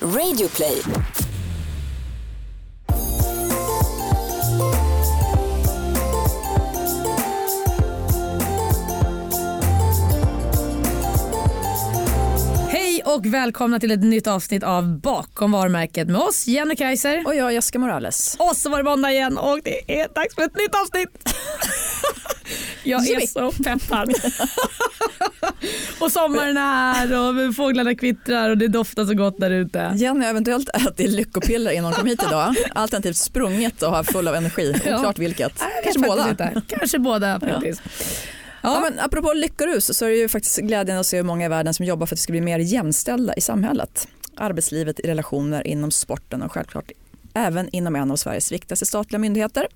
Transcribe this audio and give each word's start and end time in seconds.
Radioplay. 0.00 0.82
Hej 12.68 13.02
och 13.04 13.26
välkomna 13.26 13.80
till 13.80 13.90
ett 13.90 14.02
nytt 14.02 14.26
avsnitt 14.26 14.62
av 14.62 15.00
Bakom 15.00 15.52
varumärket 15.52 16.08
med 16.08 16.20
oss 16.20 16.46
Jenny 16.46 16.76
Kaiser. 16.76 17.22
Och 17.26 17.34
jag 17.34 17.52
Jessica 17.52 17.78
Morales. 17.78 18.36
Och 18.38 18.56
så 18.56 18.70
var 18.70 18.78
det 18.78 18.84
måndag 18.84 19.12
igen 19.12 19.38
och 19.38 19.60
det 19.64 20.00
är 20.00 20.08
dags 20.14 20.34
för 20.34 20.42
ett 20.42 20.56
nytt 20.56 20.74
avsnitt. 20.74 21.28
Jag 22.82 23.08
är 23.08 23.26
så 23.26 23.52
peppad. 23.62 24.14
och 26.00 26.12
sommaren 26.12 26.56
är 26.56 26.92
här 26.92 27.18
och 27.48 27.54
fåglarna 27.54 27.94
kvittrar 27.94 28.50
och 28.50 28.58
det 28.58 28.68
doftar 28.68 29.04
så 29.04 29.14
gott 29.14 29.38
där 29.38 29.50
ute. 29.50 29.92
Jenny 29.96 30.24
har 30.24 30.30
eventuellt 30.30 30.68
ätit 30.68 31.10
lyckopiller 31.10 31.70
innan 31.70 31.84
hon 31.84 31.92
kom 31.92 32.06
hit 32.06 32.22
idag. 32.28 32.54
Alternativt 32.74 33.16
sprungit 33.16 33.82
och 33.82 33.90
har 33.90 34.04
full 34.04 34.28
av 34.28 34.34
energi. 34.34 34.74
Ja. 34.86 34.98
Oklart 34.98 35.18
vilket. 35.18 35.52
Vet 35.52 35.84
Kanske 35.84 36.00
båda. 36.00 36.30
Inte. 36.30 36.62
Kanske 36.68 36.98
båda 36.98 37.40
faktiskt. 37.52 37.82
Ja. 38.62 38.80
men 38.80 39.00
apropå 39.00 39.32
lyckorus 39.32 39.98
så 39.98 40.04
är 40.04 40.08
det 40.08 40.16
ju 40.16 40.28
faktiskt 40.28 40.58
glädjande 40.58 41.00
att 41.00 41.06
se 41.06 41.16
hur 41.16 41.24
många 41.24 41.46
i 41.46 41.48
världen 41.48 41.74
som 41.74 41.86
jobbar 41.86 42.06
för 42.06 42.14
att 42.14 42.18
det 42.18 42.22
ska 42.22 42.32
bli 42.32 42.40
mer 42.40 42.58
jämställda 42.58 43.34
i 43.34 43.40
samhället. 43.40 44.08
Arbetslivet, 44.36 45.00
i 45.00 45.08
relationer, 45.08 45.66
inom 45.66 45.90
sporten 45.90 46.42
och 46.42 46.52
självklart 46.52 46.92
även 47.36 47.68
inom 47.68 47.96
en 47.96 48.10
av 48.10 48.16
Sveriges 48.16 48.52
viktigaste 48.52 48.86
statliga 48.86 49.18
myndigheter. 49.18 49.66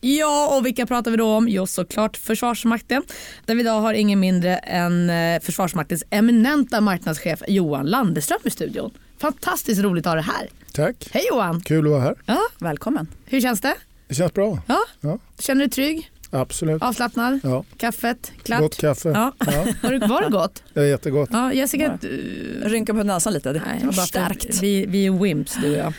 Ja, 0.00 0.56
och 0.56 0.66
vilka 0.66 0.86
pratar 0.86 1.10
vi 1.10 1.16
då 1.16 1.26
om? 1.36 1.48
Jo, 1.48 1.66
såklart 1.66 2.16
Försvarsmakten. 2.16 3.02
Där 3.46 3.54
vi 3.54 3.60
idag 3.60 3.80
har 3.80 3.94
ingen 3.94 4.20
mindre 4.20 4.56
än 4.56 5.10
eh, 5.10 5.40
Försvarsmaktens 5.42 6.04
eminenta 6.10 6.80
marknadschef 6.80 7.42
Johan 7.48 7.86
Landeström 7.86 8.38
i 8.44 8.50
studion. 8.50 8.90
Fantastiskt 9.18 9.80
roligt 9.82 10.06
att 10.06 10.10
ha 10.10 10.14
dig 10.14 10.24
här. 10.24 10.48
Tack, 10.72 11.08
Hej 11.12 11.22
Johan! 11.30 11.60
kul 11.60 11.84
att 11.86 11.90
vara 11.90 12.00
här. 12.02 12.14
Ja, 12.26 12.38
Välkommen. 12.58 13.08
hur 13.26 13.40
känns 13.40 13.60
det? 13.60 13.74
Det 14.08 14.14
känns 14.14 14.34
bra. 14.34 14.58
Ja. 14.66 14.78
Ja. 15.00 15.18
Känner 15.38 15.60
du 15.60 15.66
dig 15.66 15.72
trygg? 15.74 16.10
Absolut. 16.30 16.82
Avslappnad? 16.82 17.40
Ja. 17.42 17.64
Kaffet? 17.76 18.32
Klart? 18.42 18.60
Gott 18.60 18.76
kaffe. 18.76 19.08
Ja. 19.08 19.32
Ja. 19.38 19.64
Var, 20.08 20.22
det, 20.22 20.30
gott? 20.30 20.62
Det 20.74 20.80
är 20.80 20.84
jättegott. 20.84 21.28
Ja, 21.32 21.52
Jessica? 21.52 21.84
Ja. 21.84 21.98
du- 22.00 22.60
Rynka 22.64 22.94
på 22.94 23.02
näsan 23.02 23.32
lite. 23.32 23.52
Det 23.52 23.62
Nej, 23.66 23.80
bara 23.84 23.92
starkt. 23.92 24.62
Vi, 24.62 24.86
vi 24.86 25.06
är 25.06 25.10
wimps 25.10 25.56
du 25.62 25.70
och 25.72 25.78
jag. 25.78 25.92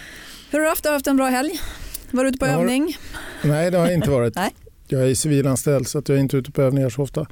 Hur 0.51 0.59
har 0.59 0.63
du 0.63 0.69
haft? 0.69 0.85
Har 0.85 0.91
du 0.91 0.95
haft 0.95 1.07
en 1.07 1.17
bra 1.17 1.27
helg? 1.27 1.59
Var 2.11 2.23
du 2.23 2.29
ute 2.29 2.39
på 2.39 2.45
Jag 2.45 2.53
har- 2.53 2.59
övning? 2.61 2.97
Nej, 3.43 3.71
det 3.71 3.77
har 3.77 3.85
jag 3.85 3.93
inte 3.93 4.09
varit. 4.09 4.35
Nej. 4.35 4.55
Jag 4.87 5.09
är 5.09 5.15
civilanställd 5.15 5.87
så 5.87 5.97
att 5.97 6.09
jag 6.09 6.15
är 6.17 6.21
inte 6.21 6.37
ute 6.37 6.51
på 6.51 6.61
övningar 6.61 6.89
så 6.89 7.01
ofta. 7.01 7.25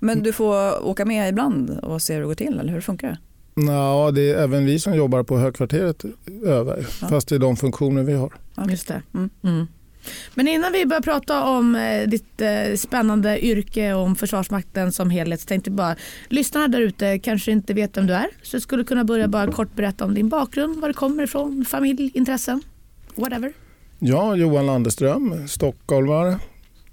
Men 0.00 0.22
du 0.22 0.32
får 0.32 0.84
åka 0.86 1.04
med 1.04 1.28
ibland 1.28 1.70
och 1.70 2.02
se 2.02 2.14
hur 2.14 2.20
det 2.20 2.26
går 2.26 2.34
till 2.34 2.58
eller 2.60 2.72
hur 2.72 2.80
funkar 2.80 3.08
det? 3.08 3.18
Nå, 3.62 4.10
det 4.10 4.30
är 4.30 4.42
även 4.42 4.64
vi 4.66 4.78
som 4.78 4.94
jobbar 4.94 5.22
på 5.22 5.38
högkvarteret 5.38 6.04
över, 6.44 6.86
Ja. 7.00 7.08
fast 7.08 7.28
det 7.28 7.34
är 7.34 7.38
de 7.38 7.56
funktioner 7.56 8.02
vi 8.02 8.12
har. 8.12 8.32
Just 8.68 8.88
det. 8.88 9.02
Mm. 9.14 9.30
Mm. 9.44 9.66
Men 10.34 10.48
innan 10.48 10.72
vi 10.72 10.86
börjar 10.86 11.00
prata 11.00 11.44
om 11.44 11.74
eh, 11.76 12.08
ditt 12.08 12.40
eh, 12.40 12.76
spännande 12.76 13.44
yrke 13.46 13.94
och 13.94 14.02
om 14.02 14.16
Försvarsmakten 14.16 14.92
som 14.92 15.10
helhet 15.10 15.40
så 15.40 15.46
tänkte 15.46 15.70
jag 15.70 15.76
bara, 15.76 15.96
lyssnarna 16.28 16.68
där 16.68 16.80
ute 16.80 17.18
kanske 17.18 17.52
inte 17.52 17.74
vet 17.74 17.96
vem 17.96 18.06
du 18.06 18.12
är 18.14 18.26
så 18.42 18.60
skulle 18.60 18.82
du 18.82 18.86
kunna 18.86 19.04
börja 19.04 19.28
bara 19.28 19.52
kort 19.52 19.74
berätta 19.76 20.04
om 20.04 20.14
din 20.14 20.28
bakgrund, 20.28 20.80
var 20.80 20.88
du 20.88 20.94
kommer 20.94 21.22
ifrån, 21.22 21.64
familj, 21.68 22.10
intressen, 22.14 22.62
whatever. 23.14 23.52
Jag, 23.98 24.38
Johan 24.38 24.66
Landeström, 24.66 25.48
stockholmare 25.48 26.38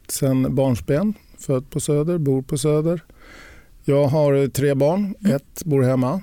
sen 0.07 0.55
barnsben, 0.55 1.13
född 1.39 1.69
på 1.69 1.79
Söder, 1.79 2.17
bor 2.17 2.41
på 2.41 2.57
Söder. 2.57 3.01
Jag 3.85 4.07
har 4.07 4.47
tre 4.47 4.73
barn, 4.73 5.15
Mm. 5.23 5.35
ett 5.35 5.63
bor 5.65 5.83
hemma. 5.83 6.21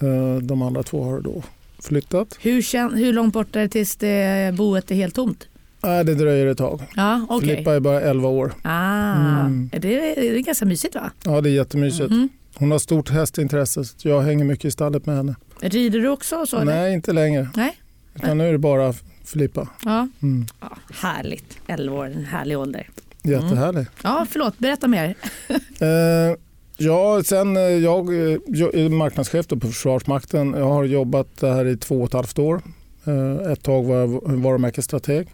Eh, 0.00 0.36
De 0.42 0.62
andra 0.62 0.82
två 0.82 1.04
har 1.04 1.20
då 1.20 1.42
flyttat. 1.82 2.38
Hur, 2.40 2.96
hur 2.96 3.12
långt 3.12 3.34
bort 3.34 3.56
är 3.56 3.60
det 3.60 3.68
tills 3.68 3.96
det 3.96 4.54
boet 4.56 4.90
är 4.90 4.94
helt 4.94 5.14
tomt? 5.14 5.48
Nej, 5.82 6.04
det 6.04 6.14
dröjer 6.14 6.46
ett 6.46 6.58
tag. 6.58 6.82
Ja, 6.96 7.26
okej. 7.28 7.48
Filippa 7.48 7.74
är 7.74 7.80
bara 7.80 8.00
11 8.00 8.28
år. 8.28 8.52
Ah, 8.62 9.12
Mm. 9.46 9.70
är 9.72 9.78
det, 9.80 9.88
det 10.14 10.28
är 10.28 10.38
ganska 10.38 10.64
mysigt 10.64 10.94
va? 10.94 11.10
Ja, 11.24 11.40
det 11.40 11.50
är 11.50 11.52
jättemysigt. 11.54 12.10
Mhm. 12.10 12.28
Hon 12.54 12.70
har 12.70 12.78
stort 12.78 13.10
hästintresse 13.10 13.84
så 13.84 14.08
jag 14.08 14.20
hänger 14.20 14.44
mycket 14.44 14.64
i 14.64 14.70
stallet 14.70 15.06
med 15.06 15.16
henne. 15.16 15.34
Rider 15.60 15.98
du 16.00 16.08
också? 16.08 16.46
Så, 16.46 16.56
eller? 16.56 16.72
Nej, 16.74 16.94
inte 16.94 17.12
längre. 17.12 17.48
Nej. 17.56 17.76
Utan 18.14 18.38
nu 18.38 18.48
är 18.48 18.52
det 18.52 18.58
bara 18.58 18.94
Filippa. 19.28 19.68
Ja. 19.84 20.08
Mm. 20.22 20.46
ja, 20.60 20.76
härligt. 20.92 21.58
11 21.66 21.96
år, 21.96 22.06
en 22.06 22.24
härlig 22.24 22.58
ålder. 22.58 22.88
Jättehärlig. 23.22 23.86
Ja, 24.02 24.26
förlåt, 24.30 24.58
berätta 24.58 24.88
mer. 24.88 25.14
Eh, 25.80 26.36
ja, 26.76 27.22
sen 27.24 27.56
eh, 27.56 27.62
jag, 27.62 28.08
eh, 28.08 28.38
jag 28.46 28.74
är 28.74 28.88
marknadschef 28.88 29.48
på 29.48 29.60
Försvarsmakten. 29.60 30.54
Jag 30.58 30.68
har 30.68 30.84
jobbat 30.84 31.28
här 31.42 31.64
i 31.64 31.76
två 31.76 32.00
och 32.00 32.06
ett 32.06 32.12
halvt 32.12 32.38
år. 32.38 32.62
Eh, 33.04 33.52
ett 33.52 33.62
tag 33.62 33.84
var 33.84 33.96
jag 33.96 34.08
varumärkesstrateg. 34.24 35.28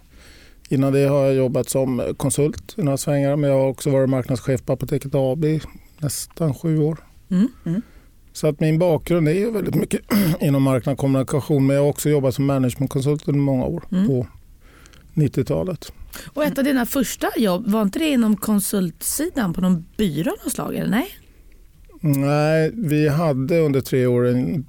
Innan 0.69 0.93
det 0.93 1.07
har 1.07 1.25
jag 1.25 1.35
jobbat 1.35 1.69
som 1.69 2.15
konsult 2.17 2.75
i 2.79 2.83
några 2.83 2.99
svängar 2.99 3.37
men 3.37 3.51
jag 3.51 3.57
har 3.57 3.69
också 3.69 3.91
varit 3.91 4.11
marknadschef 4.11 4.63
på 4.63 4.73
Apoteket 4.73 5.15
AB 5.15 5.45
nästan 5.99 6.55
sju 6.55 6.79
år. 6.79 6.99
Mm. 7.31 7.49
Mm. 7.65 7.83
Så 8.37 8.47
att 8.47 8.61
min 8.61 8.79
bakgrund 8.79 9.29
är 9.29 9.33
ju 9.33 9.51
väldigt 9.51 9.75
mycket 9.75 10.01
inom 10.41 10.63
marknad 10.63 10.99
kommunikation 10.99 11.67
men 11.67 11.77
jag 11.77 11.83
har 11.83 11.89
också 11.91 12.09
jobbat 12.11 12.35
som 12.35 12.45
managementkonsult 12.47 13.29
under 13.29 13.41
många 13.41 13.65
år 13.65 13.85
Mm. 13.93 14.07
på 14.07 14.27
90-talet. 15.15 15.93
Och 16.27 16.45
ett 16.45 16.59
av 16.59 16.65
dina 16.65 16.87
första 16.87 17.29
jobb, 17.37 17.67
var 17.71 17.83
inte 17.83 17.99
det 17.99 18.09
inom 18.09 18.37
konsultsidan 18.37 19.53
på 19.53 19.61
någon 19.61 19.85
byrå 19.97 20.31
av 20.31 20.37
något 20.45 20.53
slag? 20.53 20.75
Eller? 20.77 20.91
Nej? 20.91 21.09
Nej, 22.01 22.71
vi 22.75 23.09
hade 23.09 23.59
under 23.59 23.81
tre 23.81 24.07
år 24.07 24.27
en 24.27 24.67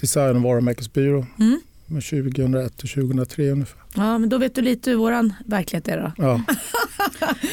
design 0.00 0.36
och 0.36 0.42
varumärkesbyrå 0.42 1.26
Mm. 1.38 1.60
Med 1.92 2.02
2001 2.04 2.76
till 2.76 2.88
2003 2.88 3.50
ungefär. 3.50 3.80
Ja, 3.94 4.18
men 4.18 4.28
då 4.28 4.38
vet 4.38 4.54
du 4.54 4.62
lite 4.62 4.90
hur 4.90 4.96
vår 4.96 5.30
verklighet 5.50 5.88
är 5.88 5.96
då. 6.00 6.12
Ja. 6.24 6.40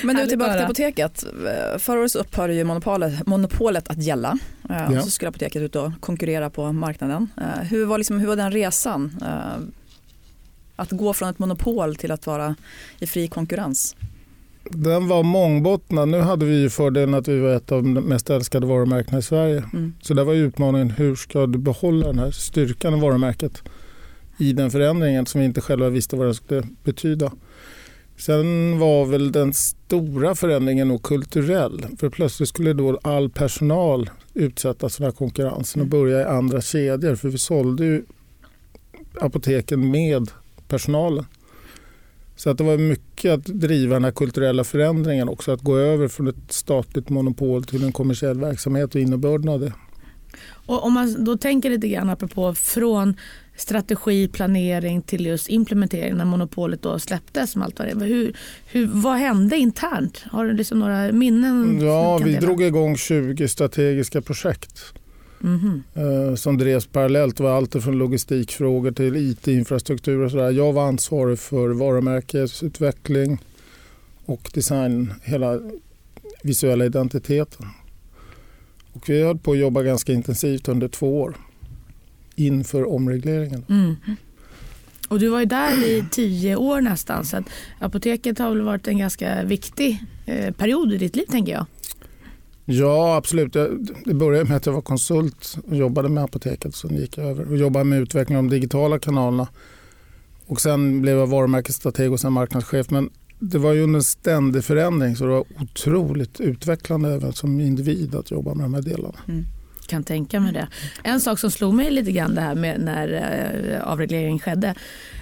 Men 0.04 0.08
du, 0.08 0.14
Härligt 0.14 0.30
tillbaka 0.30 0.54
till 0.54 0.64
apoteket. 0.64 1.24
Förra 1.78 2.00
året 2.00 2.16
upphörde 2.16 2.54
ju 2.54 2.64
monopolet, 2.64 3.28
monopolet 3.28 3.88
att 3.90 4.04
gälla. 4.04 4.38
Eh, 4.70 4.94
Ja. 4.94 5.02
Så 5.02 5.10
skulle 5.10 5.30
apoteket 5.30 5.62
ut 5.62 5.76
och 5.76 5.92
konkurrera 6.00 6.50
på 6.50 6.72
marknaden. 6.74 7.28
Eh, 7.38 7.64
Hur 7.64 7.86
var, 7.86 7.98
liksom, 7.98 8.20
hur 8.20 8.28
var 8.28 8.36
den 8.36 8.52
resan? 8.52 9.18
Eh, 9.22 9.64
Att 10.76 10.92
gå 10.92 11.14
från 11.14 11.30
ett 11.30 11.40
monopol 11.40 11.96
till 11.96 12.12
att 12.12 12.28
vara 12.28 12.56
i 13.00 13.08
fri 13.08 13.28
konkurrens. 13.28 13.96
Den 14.72 15.08
var 15.08 15.24
mångbottnad. 15.24 16.10
Nu 16.10 16.20
hade 16.20 16.46
vi 16.46 16.62
ju 16.62 16.70
fördelen 16.70 17.14
att 17.14 17.28
vi 17.28 17.40
var 17.40 17.50
ett 17.50 17.72
av 17.72 17.84
de 17.84 17.94
mest 17.94 18.30
älskade 18.30 18.68
varumärkena 18.68 19.18
i 19.18 19.22
Sverige. 19.22 19.64
Mm. 19.74 19.94
Så 20.02 20.14
där 20.14 20.24
var 20.24 20.34
ju 20.34 20.46
utmaningen 20.46 20.90
hur 20.92 21.16
ska 21.16 21.46
du 21.48 21.58
behålla 21.60 22.08
den 22.08 22.20
här 22.20 22.32
styrkan 22.32 22.98
i 22.98 23.02
varumärket 23.02 23.64
i 24.40 24.54
den 24.54 24.72
förändringen 24.72 25.26
som 25.26 25.42
vi 25.42 25.46
inte 25.46 25.62
själva 25.62 25.90
visste 25.90 26.16
vad 26.16 26.28
den 26.28 26.36
skulle 26.36 26.64
betyda. 26.84 27.32
Sen 28.18 28.80
var 28.80 29.06
väl 29.06 29.32
den 29.32 29.54
stora 29.54 30.36
förändringen 30.36 30.88
nog 30.88 31.04
kulturell. 31.04 31.86
För 32.00 32.10
plötsligt 32.10 32.50
skulle 32.50 32.74
då 32.74 33.00
all 33.04 33.30
personal 33.30 34.10
utsättas 34.34 34.96
för 34.96 35.04
den 35.04 35.12
här 35.12 35.18
konkurrensen 35.18 35.82
och 35.82 35.88
börja 35.88 36.22
i 36.22 36.24
andra 36.24 36.62
kedjor. 36.62 37.16
För 37.16 37.30
vi 37.30 37.38
sålde 37.38 37.86
ju 37.86 38.04
apoteken 39.22 39.92
med 39.92 40.32
personalen. 40.68 41.26
Så 42.36 42.50
att 42.50 42.58
det 42.58 42.64
var 42.64 42.78
mycket 42.78 43.32
att 43.32 43.46
driva 43.46 43.94
den 43.94 44.04
här 44.04 44.12
kulturella 44.12 44.64
förändringen 44.64 45.30
också. 45.30 45.52
Att 45.52 45.62
gå 45.62 45.78
över 45.78 46.08
från 46.08 46.28
ett 46.28 46.36
statligt 46.50 47.10
monopol 47.10 47.64
till 47.64 47.84
en 47.84 47.92
kommersiell 47.92 48.40
verksamhet 48.40 48.96
och 48.96 49.02
innebörden 49.02 49.50
av 49.50 49.60
det. 49.60 49.74
Och 50.66 50.84
om 50.84 50.94
man 50.94 51.24
då 51.24 51.38
tänker 51.38 51.70
lite 51.70 51.88
grann 51.88 52.10
apropå 52.10 52.56
från 52.56 53.16
strategi, 53.60 54.28
planering 54.28 55.02
till 55.02 55.26
just 55.26 55.50
implementering 55.50 56.16
när 56.18 56.26
monopolet 56.26 56.82
då 56.82 57.00
släpptes. 57.00 57.52
Som 57.52 57.62
allt 57.62 57.80
vad, 57.80 57.88
det. 57.88 58.06
Hur, 58.06 58.34
hur, 58.72 58.88
vad 58.88 59.16
hände 59.18 59.58
internt? 59.58 60.24
Har 60.32 60.46
du 60.46 60.54
liksom 60.54 60.80
några 60.80 61.12
minnen? 61.12 61.80
Ja, 61.82 62.18
vi 62.18 62.32
dela? 62.34 62.42
drog 62.46 62.62
igång 62.64 62.98
20 62.98 63.48
strategiska 63.48 64.22
projekt 64.22 64.94
Mhm. 65.42 65.84
eh, 65.94 66.36
som 66.36 66.58
drevs 66.58 66.88
parallellt. 66.88 67.38
Det 67.38 67.44
var 67.44 67.52
allt 67.58 67.84
från 67.84 67.98
logistikfrågor 67.98 68.92
till 68.92 69.16
IT-infrastruktur 69.16 70.20
och 70.22 70.32
sådär. 70.32 70.52
Jag 70.52 70.74
var 70.74 70.84
ansvarig 70.88 71.40
för 71.40 71.70
varumärkesutveckling 71.70 73.38
och 74.26 74.52
design, 74.54 75.14
hela 75.24 75.60
visuella 76.44 76.86
identiteten. 76.86 77.66
Och 78.94 79.10
vi 79.10 79.24
höll 79.24 79.38
på 79.38 79.52
att 79.52 79.58
jobba 79.58 79.84
ganska 79.84 80.14
intensivt 80.14 80.68
under 80.68 80.88
två 80.88 81.22
år 81.22 81.36
inför 82.40 82.90
omregleringen. 82.90 83.66
Mm. 83.70 83.96
Och 85.08 85.20
du 85.20 85.30
var 85.30 85.40
ju 85.40 85.46
där 85.46 85.86
i 85.88 86.04
tio 86.12 86.56
år 86.56 86.82
nästan 86.82 87.26
så 87.26 87.44
apoteket 87.80 88.40
har 88.40 88.50
väl 88.50 88.62
varit 88.62 88.88
en 88.88 88.98
ganska 88.98 89.44
viktig 89.44 90.04
eh, 90.26 90.54
period 90.54 90.94
i 90.94 90.98
ditt 90.98 91.16
liv 91.16 91.26
tänker 91.32 91.52
jag. 91.52 91.66
Ja, 92.66 93.16
absolut. 93.16 93.56
Jag- 93.56 93.88
Det 94.06 94.14
började 94.14 94.46
med 94.50 94.58
att 94.58 94.66
jag 94.66 94.74
var 94.74 94.82
konsult 94.82 95.58
och 95.68 95.76
jobbade 95.76 96.10
med 96.10 96.24
apoteket. 96.24 96.76
Sen 96.76 96.96
gick 96.98 97.18
jag 97.18 97.26
över 97.28 97.50
och 97.52 97.58
jobbade 97.58 97.86
med 97.86 98.00
utveckling 98.02 98.38
av 98.38 98.44
de 98.44 98.50
digitala 98.50 99.00
kanalerna. 99.00 99.48
Och 100.46 100.62
sen 100.62 101.02
blev 101.02 101.18
jag 101.18 101.28
varumärkesstrateg 101.28 102.12
och 102.12 102.20
sen 102.20 102.34
marknadschef. 102.34 102.90
Men 102.90 103.10
det 103.40 103.58
var 103.58 103.74
ju 103.74 103.84
en 103.84 104.04
ständig 104.04 104.64
förändring 104.64 105.16
så 105.16 105.24
det 105.24 105.30
var 105.32 105.46
otroligt 105.62 106.40
utvecklande 106.40 107.14
även 107.14 107.34
som 107.34 107.60
individ 107.62 108.16
att 108.16 108.32
jobba 108.32 108.54
med 108.54 108.66
de 108.66 108.74
här 108.74 108.82
delarna. 108.82 109.18
Kan 109.90 110.04
tänka 110.04 110.40
mig 110.40 110.54
det. 110.54 110.68
En 111.04 111.20
sak 111.20 111.40
som 111.40 111.52
slog 111.52 111.74
mig 111.74 111.92
lite 111.92 112.12
grann 112.12 112.36
det 112.36 112.42
här 112.42 112.56
med 112.56 112.80
när 112.80 113.14
eh, 113.74 113.92
avregleringen 113.92 114.40
skedde 114.40 114.76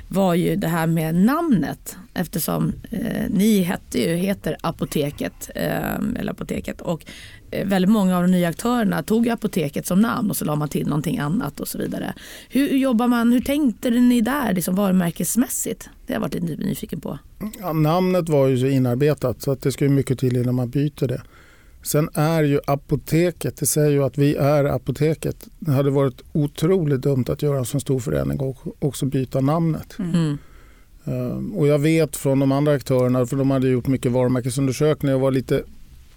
var 0.07 0.33
ju 0.33 0.55
det 0.55 0.67
här 0.67 0.87
med 0.87 1.15
namnet 1.15 1.97
eftersom 2.13 2.73
eh, 2.91 3.29
ni 3.29 3.61
hette 3.61 3.99
ju, 3.99 4.15
heter 4.15 4.57
Apoteket, 4.61 5.49
eh, 5.55 5.95
eller 6.19 6.31
Apoteket 6.31 6.81
och 6.81 7.05
eh, 7.51 7.67
väldigt 7.67 7.91
många 7.91 8.17
av 8.17 8.21
de 8.21 8.31
nya 8.31 8.49
aktörerna 8.49 9.03
tog 9.03 9.29
Apoteket 9.29 9.87
som 9.87 10.01
namn 10.01 10.29
och 10.29 10.37
så 10.37 10.45
la 10.45 10.55
man 10.55 10.69
till 10.69 10.87
någonting 10.87 11.17
annat 11.17 11.59
och 11.59 11.67
så 11.67 11.77
vidare. 11.77 12.13
Hur 12.49 12.67
jobbar 12.77 13.07
man, 13.07 13.31
hur 13.31 13.41
tänkte 13.41 13.89
ni 13.89 14.21
där 14.21 14.53
liksom 14.53 14.75
varumärkesmässigt? 14.75 15.89
Det 16.05 16.13
har 16.13 16.15
jag 16.15 16.21
varit 16.21 16.33
lite 16.33 16.63
nyfiken 16.63 17.01
på. 17.01 17.19
Ja, 17.59 17.73
namnet 17.73 18.29
var 18.29 18.47
ju 18.47 18.57
så 18.57 18.67
inarbetat 18.67 19.41
så 19.41 19.51
att 19.51 19.61
det 19.61 19.71
ska 19.71 19.85
ju 19.85 19.91
mycket 19.91 20.19
till 20.19 20.37
innan 20.37 20.55
man 20.55 20.69
byter 20.69 21.07
det. 21.07 21.21
Sen 21.87 22.09
är 22.13 22.43
ju 22.43 22.59
apoteket, 22.65 23.57
det 23.57 23.65
säger 23.65 23.91
ju 23.91 24.03
att 24.03 24.17
vi 24.17 24.35
är 24.35 24.63
apoteket. 24.65 25.47
Det 25.59 25.71
hade 25.71 25.89
varit 25.89 26.21
otroligt 26.33 27.01
dumt 27.01 27.25
att 27.27 27.41
göra 27.41 27.57
en 27.57 27.65
så 27.65 27.79
stor 27.79 27.99
förändring 27.99 28.39
och 28.39 28.57
också 28.79 29.05
byta 29.05 29.41
namnet. 29.41 29.95
Mm. 29.99 30.37
Ehm, 31.05 31.51
Och 31.55 31.67
jag 31.67 31.79
vet 31.79 32.15
från 32.15 32.39
de 32.39 32.51
andra 32.51 32.73
aktörerna, 32.73 33.25
för 33.25 33.35
de 33.35 33.51
hade 33.51 33.69
gjort 33.69 33.87
mycket 33.87 34.11
varumärkesundersökningar 34.11 35.15
och 35.15 35.21
var 35.21 35.31
lite 35.31 35.63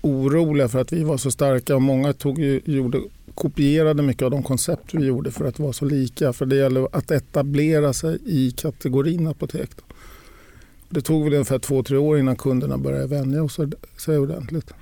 oroliga 0.00 0.68
för 0.68 0.80
att 0.80 0.92
vi 0.92 1.04
var 1.04 1.16
så 1.16 1.30
starka 1.30 1.74
och 1.74 1.82
många 1.82 2.12
tog 2.12 2.38
ju, 2.38 2.60
gjorde, 2.64 3.00
kopierade 3.34 4.02
mycket 4.02 4.22
av 4.22 4.30
de 4.30 4.42
koncept 4.42 4.94
vi 4.94 5.04
gjorde 5.04 5.30
för 5.30 5.44
att 5.44 5.58
vara 5.58 5.72
så 5.72 5.84
lika. 5.84 6.32
För 6.32 6.46
det 6.46 6.56
gäller 6.56 6.88
att 6.92 7.10
etablera 7.10 7.92
sig 7.92 8.18
i 8.26 8.50
kategorin 8.50 9.26
apotek. 9.26 9.70
Det 10.88 11.00
tog 11.00 11.24
väl 11.24 11.32
ungefär 11.32 11.58
två, 11.58 11.82
tre 11.82 11.96
år 11.96 12.18
innan 12.18 12.36
kunderna 12.36 12.78
började 12.78 13.06
vänja 13.06 13.48
sig 13.96 14.18
ordentligt. 14.18 14.74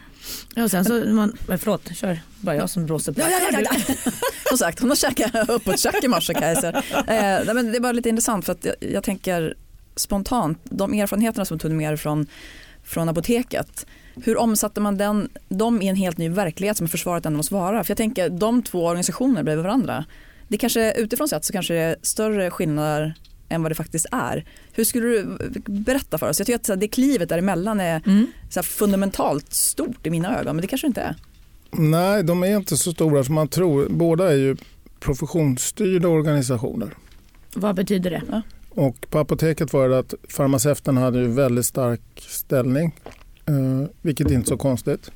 Ja, 0.55 0.69
sen 0.69 0.85
så, 0.85 0.93
man, 0.93 1.37
förlåt, 1.47 1.91
kör. 1.95 2.21
Bara 2.41 2.57
jag 2.57 2.71
som 2.71 2.87
blåser 2.87 3.13
på. 3.13 3.21
Ja, 3.21 3.27
ja, 3.31 3.49
ja, 3.53 3.61
ja. 3.61 4.11
Som 4.49 4.59
sagt, 4.59 4.81
hon 4.81 4.89
har 4.89 4.97
käkat 4.97 5.49
uppåt 5.49 5.85
i 6.03 6.09
morse 6.09 6.35
Kajsa. 6.35 6.69
Eh, 6.69 7.55
men 7.55 7.73
det 7.73 7.79
är 7.79 7.81
bara 7.81 7.93
lite 7.93 8.09
intressant 8.09 8.45
för 8.45 8.53
att 8.53 8.65
jag, 8.65 8.75
jag 8.81 9.05
tänker 9.05 9.55
spontant, 9.97 10.59
de 10.65 10.95
erfarenheterna 10.95 11.45
som 11.45 11.59
tog 11.59 11.73
med 11.73 12.01
från, 12.01 12.27
från 12.85 13.09
apoteket, 13.09 13.87
hur 14.25 14.37
omsatte 14.37 14.81
man 14.81 14.99
den, 14.99 15.29
dem 15.49 15.83
i 15.83 15.89
en 15.89 15.97
helt 15.97 16.19
ny 16.19 16.29
verklighet 16.29 16.77
som 16.77 16.89
försvaret 16.89 17.27
ändå 17.27 17.37
måste 17.37 17.55
vara? 17.55 17.85
För 17.85 17.91
jag 17.91 17.99
tänker, 17.99 18.29
de 18.29 18.63
två 18.63 18.87
organisationer 18.87 19.43
bredvid 19.43 19.65
varandra, 19.65 20.05
det 20.49 20.59
kanske 20.59 20.93
utifrån 20.93 21.29
sett 21.29 21.45
så 21.45 21.53
kanske 21.53 21.75
det 21.75 21.81
är 21.81 21.97
större 22.03 22.51
skillnader 22.51 23.15
än 23.49 23.63
vad 23.63 23.71
det 23.71 23.75
faktiskt 23.75 24.07
är. 24.13 24.45
Hur 24.73 24.85
skulle 24.85 25.07
du 25.07 25.37
berätta 25.67 26.19
för 26.19 26.29
oss? 26.29 26.39
Jag 26.41 26.47
tycker 26.47 26.73
att 26.73 26.81
det 26.81 26.89
klivet 26.89 27.29
däremellan 27.29 27.81
är 27.81 28.03
Mm. 28.07 28.27
så 28.51 28.59
här 28.61 28.65
fundamentalt 28.65 29.53
stort 29.53 30.07
i 30.07 30.11
mina 30.11 30.41
ögon, 30.41 30.57
men 30.57 30.61
det 30.63 30.67
kanske 30.67 30.87
inte 30.87 31.01
är. 31.01 31.15
Nej, 31.71 32.23
de 32.25 32.43
är 32.43 32.57
inte 32.57 32.77
så 32.77 32.93
stora 32.93 33.25
som 33.25 33.35
man 33.35 33.49
tror. 33.49 33.87
Båda 33.91 34.33
är 34.33 34.37
ju 34.37 34.57
professionsstyrda 35.01 36.09
organisationer. 36.09 36.89
Vad 37.55 37.77
betyder 37.77 38.11
det? 38.11 38.43
Och 38.71 39.07
på 39.11 39.19
apoteket 39.19 39.73
var 39.73 39.89
det 39.89 39.99
att 39.99 40.15
farmaceuterna 40.29 41.01
hade 41.01 41.19
ju 41.19 41.27
väldigt 41.29 41.67
stark 41.67 42.01
ställning, 42.17 42.95
eh, 43.47 43.89
vilket 44.03 44.31
inte 44.31 44.47
är 44.49 44.51
så 44.51 44.57
konstigt. 44.57 45.11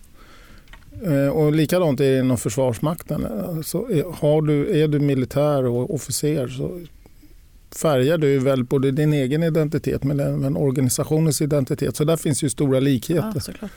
Eh, 1.05 1.29
och 1.29 1.53
likadant 1.53 2.01
är 2.01 2.11
det 2.11 2.19
inom 2.19 2.39
Försvarsmakten. 2.39 3.27
Alltså, 3.49 3.79
har 4.15 4.43
du, 4.43 4.83
är 4.83 4.89
du 4.89 4.99
militär 5.01 5.65
och 5.65 5.95
officer 5.95 6.49
så 6.49 6.81
färgar 7.75 8.19
du 8.19 8.39
väl 8.39 8.65
både 8.65 8.91
din 8.91 9.13
egen 9.13 9.43
identitet 9.43 10.05
men 10.05 10.21
även 10.21 10.57
organisationens 10.57 11.43
identitet. 11.43 11.97
Så 11.97 12.05
där 12.05 12.17
finns 12.17 12.45
ju 12.45 12.51
stora 12.51 12.81
likheter. 12.81 13.57
Ja. 13.61 13.69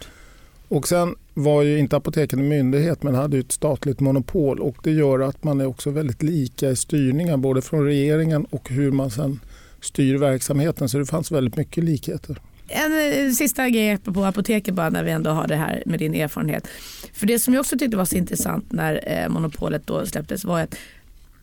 Och 0.68 0.88
sen 0.88 1.16
var 1.34 1.62
ju 1.62 1.78
inte 1.78 1.98
apoteket 1.98 2.40
en 2.40 2.48
myndighet 2.48 3.04
men 3.04 3.16
hade 3.16 3.38
ett 3.38 3.52
statligt 3.52 4.00
monopol 4.00 4.60
och 4.60 4.78
det 4.84 4.92
gör 4.92 5.20
att 5.20 5.44
man 5.44 5.62
är 5.62 5.66
också 5.66 5.90
väldigt 5.90 6.24
lika 6.24 6.70
i 6.70 6.76
styrningen 6.76 7.42
både 7.42 7.62
från 7.62 7.86
regeringen 7.86 8.46
och 8.46 8.70
hur 8.70 8.92
man 8.92 9.12
sen 9.12 9.40
styr 9.82 10.18
verksamheten 10.18 10.90
så 10.90 10.98
det 10.98 11.06
fanns 11.06 11.32
väldigt 11.32 11.58
mycket 11.58 11.84
likheter. 11.84 12.42
En 12.68 13.26
eh, 13.28 13.32
sista 13.32 13.70
grej 13.70 13.98
på 13.98 14.26
apoteket 14.26 14.74
bara 14.74 14.90
när 14.90 15.04
vi 15.04 15.12
ändå 15.12 15.30
har 15.30 15.48
det 15.48 15.56
här 15.56 15.84
med 15.86 16.00
din 16.00 16.16
erfarenhet. 16.16 16.68
För 17.14 17.28
det 17.28 17.40
som 17.40 17.54
jag 17.54 17.62
också 17.62 17.78
tyckte 17.78 17.98
var 17.98 18.06
så 18.06 18.16
intressant 18.16 18.72
när 18.72 19.04
eh, 19.06 19.30
monopolet 19.30 19.88
då 19.88 20.06
släpptes 20.06 20.46
var 20.46 20.62
att 20.62 20.76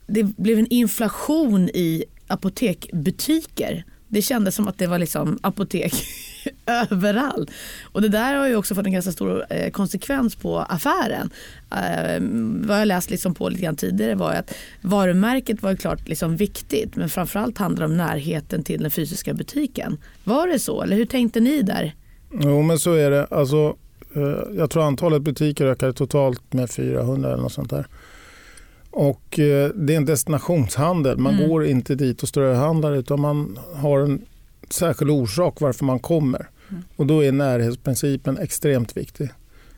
det 0.07 0.23
blev 0.23 0.59
en 0.59 0.67
inflation 0.67 1.69
i 1.69 2.03
apotekbutiker. 2.33 3.85
Det 4.07 4.21
kändes 4.21 4.55
som 4.55 4.67
att 4.67 4.77
det 4.77 4.87
var 4.87 4.99
liksom 4.99 5.39
apotek 5.41 5.93
överallt. 6.65 7.51
Och 7.83 8.01
det 8.01 8.09
där 8.09 8.35
har 8.35 8.47
ju 8.47 8.55
också 8.55 8.75
fått 8.75 8.85
en 8.85 8.93
ganska 8.93 9.11
stor 9.11 9.45
eh, 9.49 9.71
konsekvens 9.71 10.35
på 10.35 10.59
affären. 10.59 11.29
Eh, 11.71 12.23
vad 12.67 12.79
jag 12.81 12.87
läst 12.87 13.09
liksom 13.09 13.33
på 13.35 13.49
lite 13.49 13.63
grann 13.63 13.75
tidigare 13.75 14.15
var 14.15 14.33
att 14.33 14.53
varumärket 14.81 15.61
var 15.61 15.71
ju 15.71 15.77
klart 15.77 16.07
liksom 16.07 16.37
viktigt 16.37 16.95
men 16.95 17.09
framförallt 17.09 17.57
handlar 17.57 17.87
det 17.87 17.91
om 17.91 17.97
närheten 17.97 18.63
till 18.63 18.81
den 18.81 18.91
fysiska 18.91 19.33
butiken. 19.33 19.97
Var 20.23 20.47
det 20.47 20.59
så 20.59 20.81
eller 20.81 20.95
hur 20.95 21.05
tänkte 21.05 21.39
ni 21.39 21.61
där? 21.61 21.95
Jo 22.41 22.61
men 22.61 22.79
så 22.79 22.93
är 22.93 23.11
det. 23.11 23.25
Alltså, 23.25 23.75
eh, 24.15 24.57
jag 24.57 24.69
tror 24.69 24.83
antalet 24.83 25.21
butiker 25.21 25.65
ökade 25.65 25.93
totalt 25.93 26.53
med 26.53 26.69
400 26.69 27.33
eller 27.33 27.43
något 27.43 27.53
sånt 27.53 27.69
där. 27.69 27.87
Och 28.95 29.39
eh, 29.39 29.69
det 29.75 29.93
är 29.93 29.97
en 29.97 30.05
destinationshandel. 30.05 31.17
Man 31.17 31.33
Mm. 31.35 31.49
går 31.49 31.65
inte 31.65 31.95
dit 31.95 32.23
och 32.23 32.29
ströhandlar 32.29 32.93
utan 32.95 33.19
man 33.21 33.59
har 33.75 33.99
en 33.99 34.21
särskild 34.69 35.11
orsak 35.11 35.61
varför 35.61 35.85
man 35.85 35.99
kommer. 35.99 36.49
Mm. 36.69 36.83
Och 36.95 37.05
då 37.05 37.23
är 37.23 37.31
närhetsprincipen 37.31 38.37
extremt 38.37 38.97
viktig. 38.97 39.29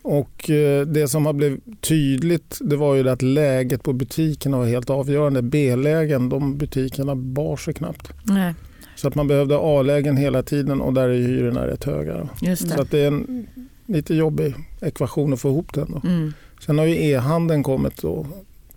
Och 0.02 0.50
eh, 0.50 0.86
det 0.86 1.08
som 1.08 1.26
har 1.26 1.34
blivit 1.34 1.82
tydligt 1.82 2.58
det 2.62 2.76
var 2.76 2.96
ju 2.96 3.10
att 3.10 3.22
läget 3.22 3.84
på 3.84 3.94
butikerna 3.94 4.58
var 4.58 4.66
helt 4.66 4.90
avgörande. 4.90 5.42
B-lägen, 5.42 6.30
de 6.30 6.58
butikerna 6.58 7.16
bar 7.16 7.58
sig 7.58 7.74
knappt. 7.74 8.10
Nej, 8.24 8.54
Så 8.96 9.08
att 9.08 9.16
man 9.16 9.28
behövde 9.28 9.58
A-lägen 9.62 10.18
hela 10.18 10.44
tiden 10.44 10.82
och 10.82 10.94
där 10.94 11.10
är 11.10 11.18
hyrorna 11.18 11.68
rätt 11.68 11.84
höga. 11.84 12.30
Så 12.58 12.82
att 12.82 12.92
det 12.92 13.00
är 13.00 13.08
en 13.08 13.48
lite 13.86 14.16
jobbig 14.16 14.54
ekvation 14.82 15.34
att 15.34 15.40
få 15.42 15.50
ihop 15.50 15.74
den. 15.74 15.88
Då. 15.92 16.10
Mm. 16.10 16.34
Sen 16.66 16.78
har 16.78 16.86
ju 16.86 16.96
e-handeln 17.10 17.64
kommit 17.64 18.02
då 18.02 18.26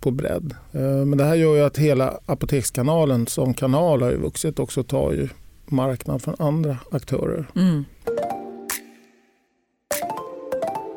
på 0.01 0.11
bredd. 0.11 0.55
Eh, 0.73 0.81
Men 0.81 1.17
det 1.17 1.23
här 1.23 1.35
gör 1.35 1.55
ju 1.55 1.61
att 1.61 1.77
hela 1.77 2.19
apotekskanalen 2.25 3.27
som 3.27 3.53
kanal 3.53 4.01
har 4.01 4.09
ju 4.11 4.17
vuxit 4.17 4.59
också 4.59 4.83
tar 4.83 5.11
ju 5.11 5.29
marknad 5.65 6.21
från 6.21 6.35
andra 6.39 6.77
aktörer. 6.91 7.45
Mm. 7.55 7.85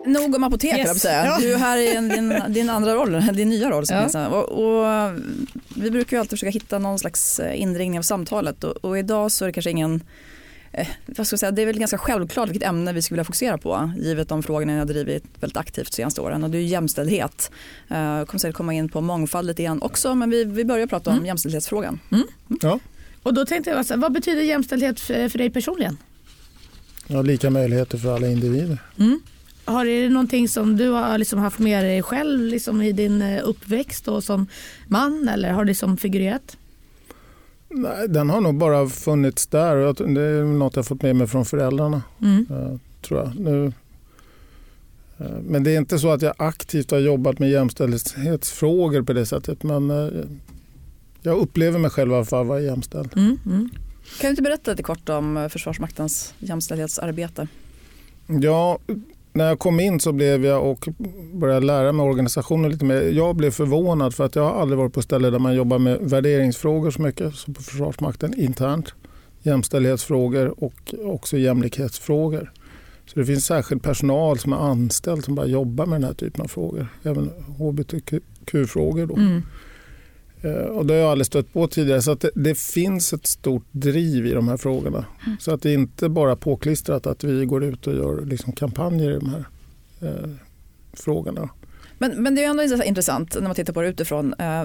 Nog 0.06 0.34
om 0.34 0.44
apotek, 0.44 0.78
Yes. 0.78 1.00
säga. 1.00 1.38
Du 1.40 1.52
är 1.54 1.58
här 1.58 1.76
i 1.78 1.96
en, 1.96 2.08
din, 2.08 2.34
din 2.48 2.70
andra 2.70 2.94
roll, 2.94 3.22
din 3.34 3.48
nya 3.48 3.70
roll. 3.70 3.86
Som 3.86 3.96
Ja. 4.14 4.28
och, 4.28 4.48
och, 4.48 5.12
vi 5.76 5.90
brukar 5.90 6.16
ju 6.16 6.20
alltid 6.20 6.30
försöka 6.30 6.50
hitta 6.50 6.78
någon 6.78 6.98
slags 6.98 7.40
eh, 7.40 7.60
inringning 7.60 7.98
av 7.98 8.02
samtalet 8.02 8.64
och, 8.64 8.76
och 8.84 8.98
idag 8.98 9.32
så 9.32 9.44
är 9.44 9.46
det 9.46 9.52
kanske 9.52 9.70
ingen 9.70 9.94
eh, 9.94 10.02
vad 11.06 11.26
ska 11.26 11.34
jag 11.34 11.40
säga, 11.40 11.50
det 11.52 11.62
är 11.62 11.66
väl 11.66 11.78
ganska 11.78 11.98
självklart 11.98 12.48
vilket 12.48 12.68
ämne 12.68 12.92
vi 12.92 13.02
skulle 13.02 13.16
vilja 13.16 13.24
fokusera 13.24 13.58
på 13.58 13.92
givet 13.96 14.28
de 14.28 14.42
frågorna 14.42 14.72
jag 14.72 14.78
har 14.80 14.86
drivit 14.86 15.24
väldigt 15.40 15.56
aktivt 15.56 15.86
de 15.90 15.92
senaste 15.96 16.20
åren 16.20 16.44
och 16.44 16.50
det 16.50 16.58
är 16.58 16.62
jämställdhet. 16.62 17.50
Jag 17.88 18.28
kommer 18.28 18.38
säkert 18.38 18.56
komma 18.56 18.74
in 18.74 18.88
på 18.88 19.00
mångfald 19.00 19.46
lite 19.46 19.62
igen 19.62 19.82
också 19.82 20.14
men 20.14 20.30
vi, 20.30 20.44
vi 20.44 20.64
börjar 20.64 20.86
prata 20.86 21.10
om 21.10 21.16
Mm. 21.16 21.26
jämställdhetsfrågan. 21.26 21.98
Ja, 22.62 22.78
Och 23.22 23.34
då 23.34 23.46
tänkte 23.46 23.70
jag, 23.70 23.96
vad 23.98 24.12
betyder 24.12 24.42
jämställdhet 24.42 25.00
för, 25.00 25.28
för 25.28 25.38
dig 25.38 25.50
personligen? 25.50 25.96
ja, 27.06 27.22
lika 27.22 27.50
möjligheter 27.50 27.98
för 27.98 28.14
alla 28.16 28.26
individer. 28.28 28.78
Mm. 28.98 29.20
Har 29.64 29.84
det 29.84 30.08
någonting 30.08 30.48
som 30.48 30.76
du 30.76 30.88
har 30.88 31.18
liksom 31.18 31.38
haft 31.38 31.58
med 31.58 31.84
dig 31.84 32.02
själv 32.02 32.40
liksom 32.40 32.82
i 32.82 32.92
din 32.92 33.22
eh, 33.22 33.40
uppväxt 33.44 34.08
och 34.08 34.24
som 34.24 34.46
man 34.88 35.28
eller 35.28 35.50
har 35.50 35.64
det 35.64 35.68
liksom 35.68 35.96
figurerat? 35.96 36.56
Nej, 37.74 38.08
den 38.08 38.30
har 38.30 38.40
nog 38.40 38.54
bara 38.54 38.88
funnits 38.88 39.46
där 39.46 39.76
det 40.14 40.22
är 40.22 40.44
något 40.44 40.76
jag 40.76 40.86
fått 40.86 41.02
med 41.02 41.16
mig 41.16 41.26
från 41.26 41.44
föräldrarna. 41.44 42.02
Mm. 42.22 42.46
eh, 42.50 42.78
tror 43.02 43.20
jag. 43.20 43.40
Nu, 43.40 43.72
eh, 45.18 45.38
men 45.46 45.64
det 45.64 45.74
är 45.74 45.78
inte 45.78 45.98
så 45.98 46.10
att 46.10 46.22
jag 46.22 46.34
aktivt 46.36 46.90
har 46.90 46.98
jobbat 46.98 47.38
med 47.38 47.50
jämställdhetsfrågor 47.50 49.02
på 49.02 49.12
det 49.12 49.26
sättet. 49.26 49.62
Men 49.62 49.90
eh, 49.90 50.08
jag 51.22 51.38
upplever 51.38 51.78
mig 51.78 51.90
själv 51.90 52.12
i 52.12 52.14
alla 52.14 52.24
fall 52.24 52.46
vara 52.46 52.60
jämställd. 52.60 53.10
Mm. 53.16 53.38
Mm. 53.46 53.70
Kan 54.20 54.28
du 54.28 54.30
inte 54.30 54.42
berätta 54.42 54.70
lite 54.70 54.82
kort 54.82 55.08
om 55.08 55.48
Försvarsmaktens 55.52 56.34
jämställdhetsarbete? 56.38 57.48
Ja, 58.26 58.78
när 59.32 59.48
jag 59.48 59.58
kom 59.58 59.80
in 59.80 60.00
så 60.00 60.12
blev 60.12 60.44
jag 60.44 60.70
och 60.70 60.88
började 61.32 61.66
lära 61.66 61.92
mig 61.92 62.06
organisationen 62.06 62.70
lite 62.70 62.84
mer. 62.84 63.02
Jag 63.02 63.36
blev 63.36 63.50
förvånad 63.50 64.14
för 64.14 64.24
att 64.24 64.36
jag 64.36 64.42
har 64.42 64.60
aldrig 64.60 64.78
varit 64.78 64.92
på 64.92 65.02
ställe 65.02 65.30
där 65.30 65.38
man 65.38 65.54
jobbar 65.54 65.78
med 65.78 65.98
värderingsfrågor 66.00 66.90
så 66.90 67.02
mycket 67.02 67.34
som 67.34 67.54
på 67.54 67.62
Försvarsmakten 67.62 68.40
internt. 68.40 68.94
Jämställdhetsfrågor 69.42 70.64
och 70.64 70.94
också 71.04 71.38
jämlikhetsfrågor. 71.38 72.52
Så 73.06 73.20
det 73.20 73.26
finns 73.26 73.46
särskild 73.46 73.82
personal 73.82 74.38
som 74.38 74.52
är 74.52 74.56
anställd 74.56 75.24
som 75.24 75.34
bara 75.34 75.46
jobbar 75.46 75.86
med 75.86 76.00
den 76.00 76.06
här 76.06 76.14
typen 76.14 76.42
av 76.42 76.48
frågor. 76.48 76.86
Även 77.02 77.30
hbtq-frågor. 77.58 79.06
Då. 79.06 79.16
Mm. 79.16 79.42
Eh, 80.42 80.50
Och 80.52 80.86
det 80.86 80.94
har 80.94 81.00
jag 81.00 81.10
aldrig 81.10 81.26
stött 81.26 81.52
på 81.52 81.66
tidigare. 81.66 82.02
Så 82.02 82.10
att 82.12 82.20
det, 82.20 82.30
det 82.34 82.58
finns 82.58 83.12
ett 83.12 83.26
stort 83.26 83.66
driv 83.70 84.26
i 84.26 84.32
de 84.32 84.48
här 84.48 84.56
frågorna. 84.56 85.04
Så 85.38 85.54
att 85.54 85.62
det 85.62 85.70
är 85.70 85.74
inte 85.74 86.08
bara 86.08 86.36
påklistrat 86.36 87.06
att 87.06 87.24
vi 87.24 87.44
går 87.44 87.64
ut 87.64 87.86
och 87.86 87.94
gör 87.94 88.24
liksom 88.24 88.52
kampanjer 88.52 89.10
i 89.10 89.14
de 89.14 89.28
här 89.30 89.44
eh, 90.00 90.30
frågorna. 90.92 91.48
Men, 91.98 92.22
men 92.22 92.34
det 92.34 92.44
är 92.44 92.50
ändå 92.50 92.84
intressant 92.84 93.34
när 93.34 93.42
man 93.42 93.54
tittar 93.54 93.72
på 93.72 93.82
det 93.82 93.88
utifrån. 93.88 94.34
Eh, 94.38 94.62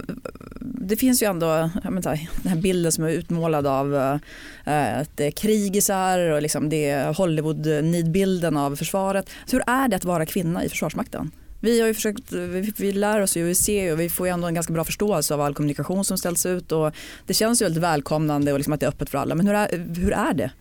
det 0.59 0.95
finns 0.95 1.23
ju 1.23 1.27
ändå 1.27 1.69
den 1.83 2.03
här 2.45 2.55
bilden 2.61 2.91
som 2.91 3.03
är 3.03 3.09
utmålad 3.09 3.67
av 3.67 3.95
eh, 3.95 4.99
att 4.99 5.17
det 5.17 5.27
är 5.27 5.31
krigisar 5.31 6.19
och 6.19 6.41
liksom 6.41 6.69
det 6.69 6.89
är 6.89 7.13
Hollywood-nidbilden 7.13 8.57
av 8.57 8.75
försvaret. 8.75 9.29
Så 9.45 9.55
hur 9.55 9.63
är 9.67 9.87
det 9.87 9.95
att 9.95 10.05
vara 10.05 10.25
kvinna 10.25 10.63
i 10.63 10.69
Försvarsmakten? 10.69 11.31
Vi 11.61 11.79
har 11.79 11.87
ju 11.87 11.93
försökt, 11.93 12.31
vi, 12.31 12.73
vi 12.77 12.91
lär 12.91 13.21
oss 13.21 13.37
ju, 13.37 13.43
vi 13.43 13.55
ser 13.55 13.83
ju, 13.83 13.95
vi 13.95 14.09
får 14.09 14.27
ju 14.27 14.33
ändå 14.33 14.47
en 14.47 14.53
ganska 14.53 14.73
bra 14.73 14.83
förståelse 14.83 15.33
av 15.33 15.41
all 15.41 15.53
kommunikation 15.53 16.05
som 16.05 16.17
ställs 16.17 16.45
ut 16.45 16.71
och 16.71 16.91
det 17.25 17.33
känns 17.33 17.61
ju 17.61 17.65
väldigt 17.65 17.83
välkomnande 17.83 18.51
och 18.53 18.59
liksom 18.59 18.73
att 18.73 18.79
det 18.79 18.85
är 18.85 18.89
öppet 18.89 19.09
för 19.09 19.17
alla. 19.17 19.35
Men 19.35 19.47
hur 19.47 19.55
är, 19.55 19.87
hur 19.95 20.13
är 20.13 20.33
det? 20.33 20.51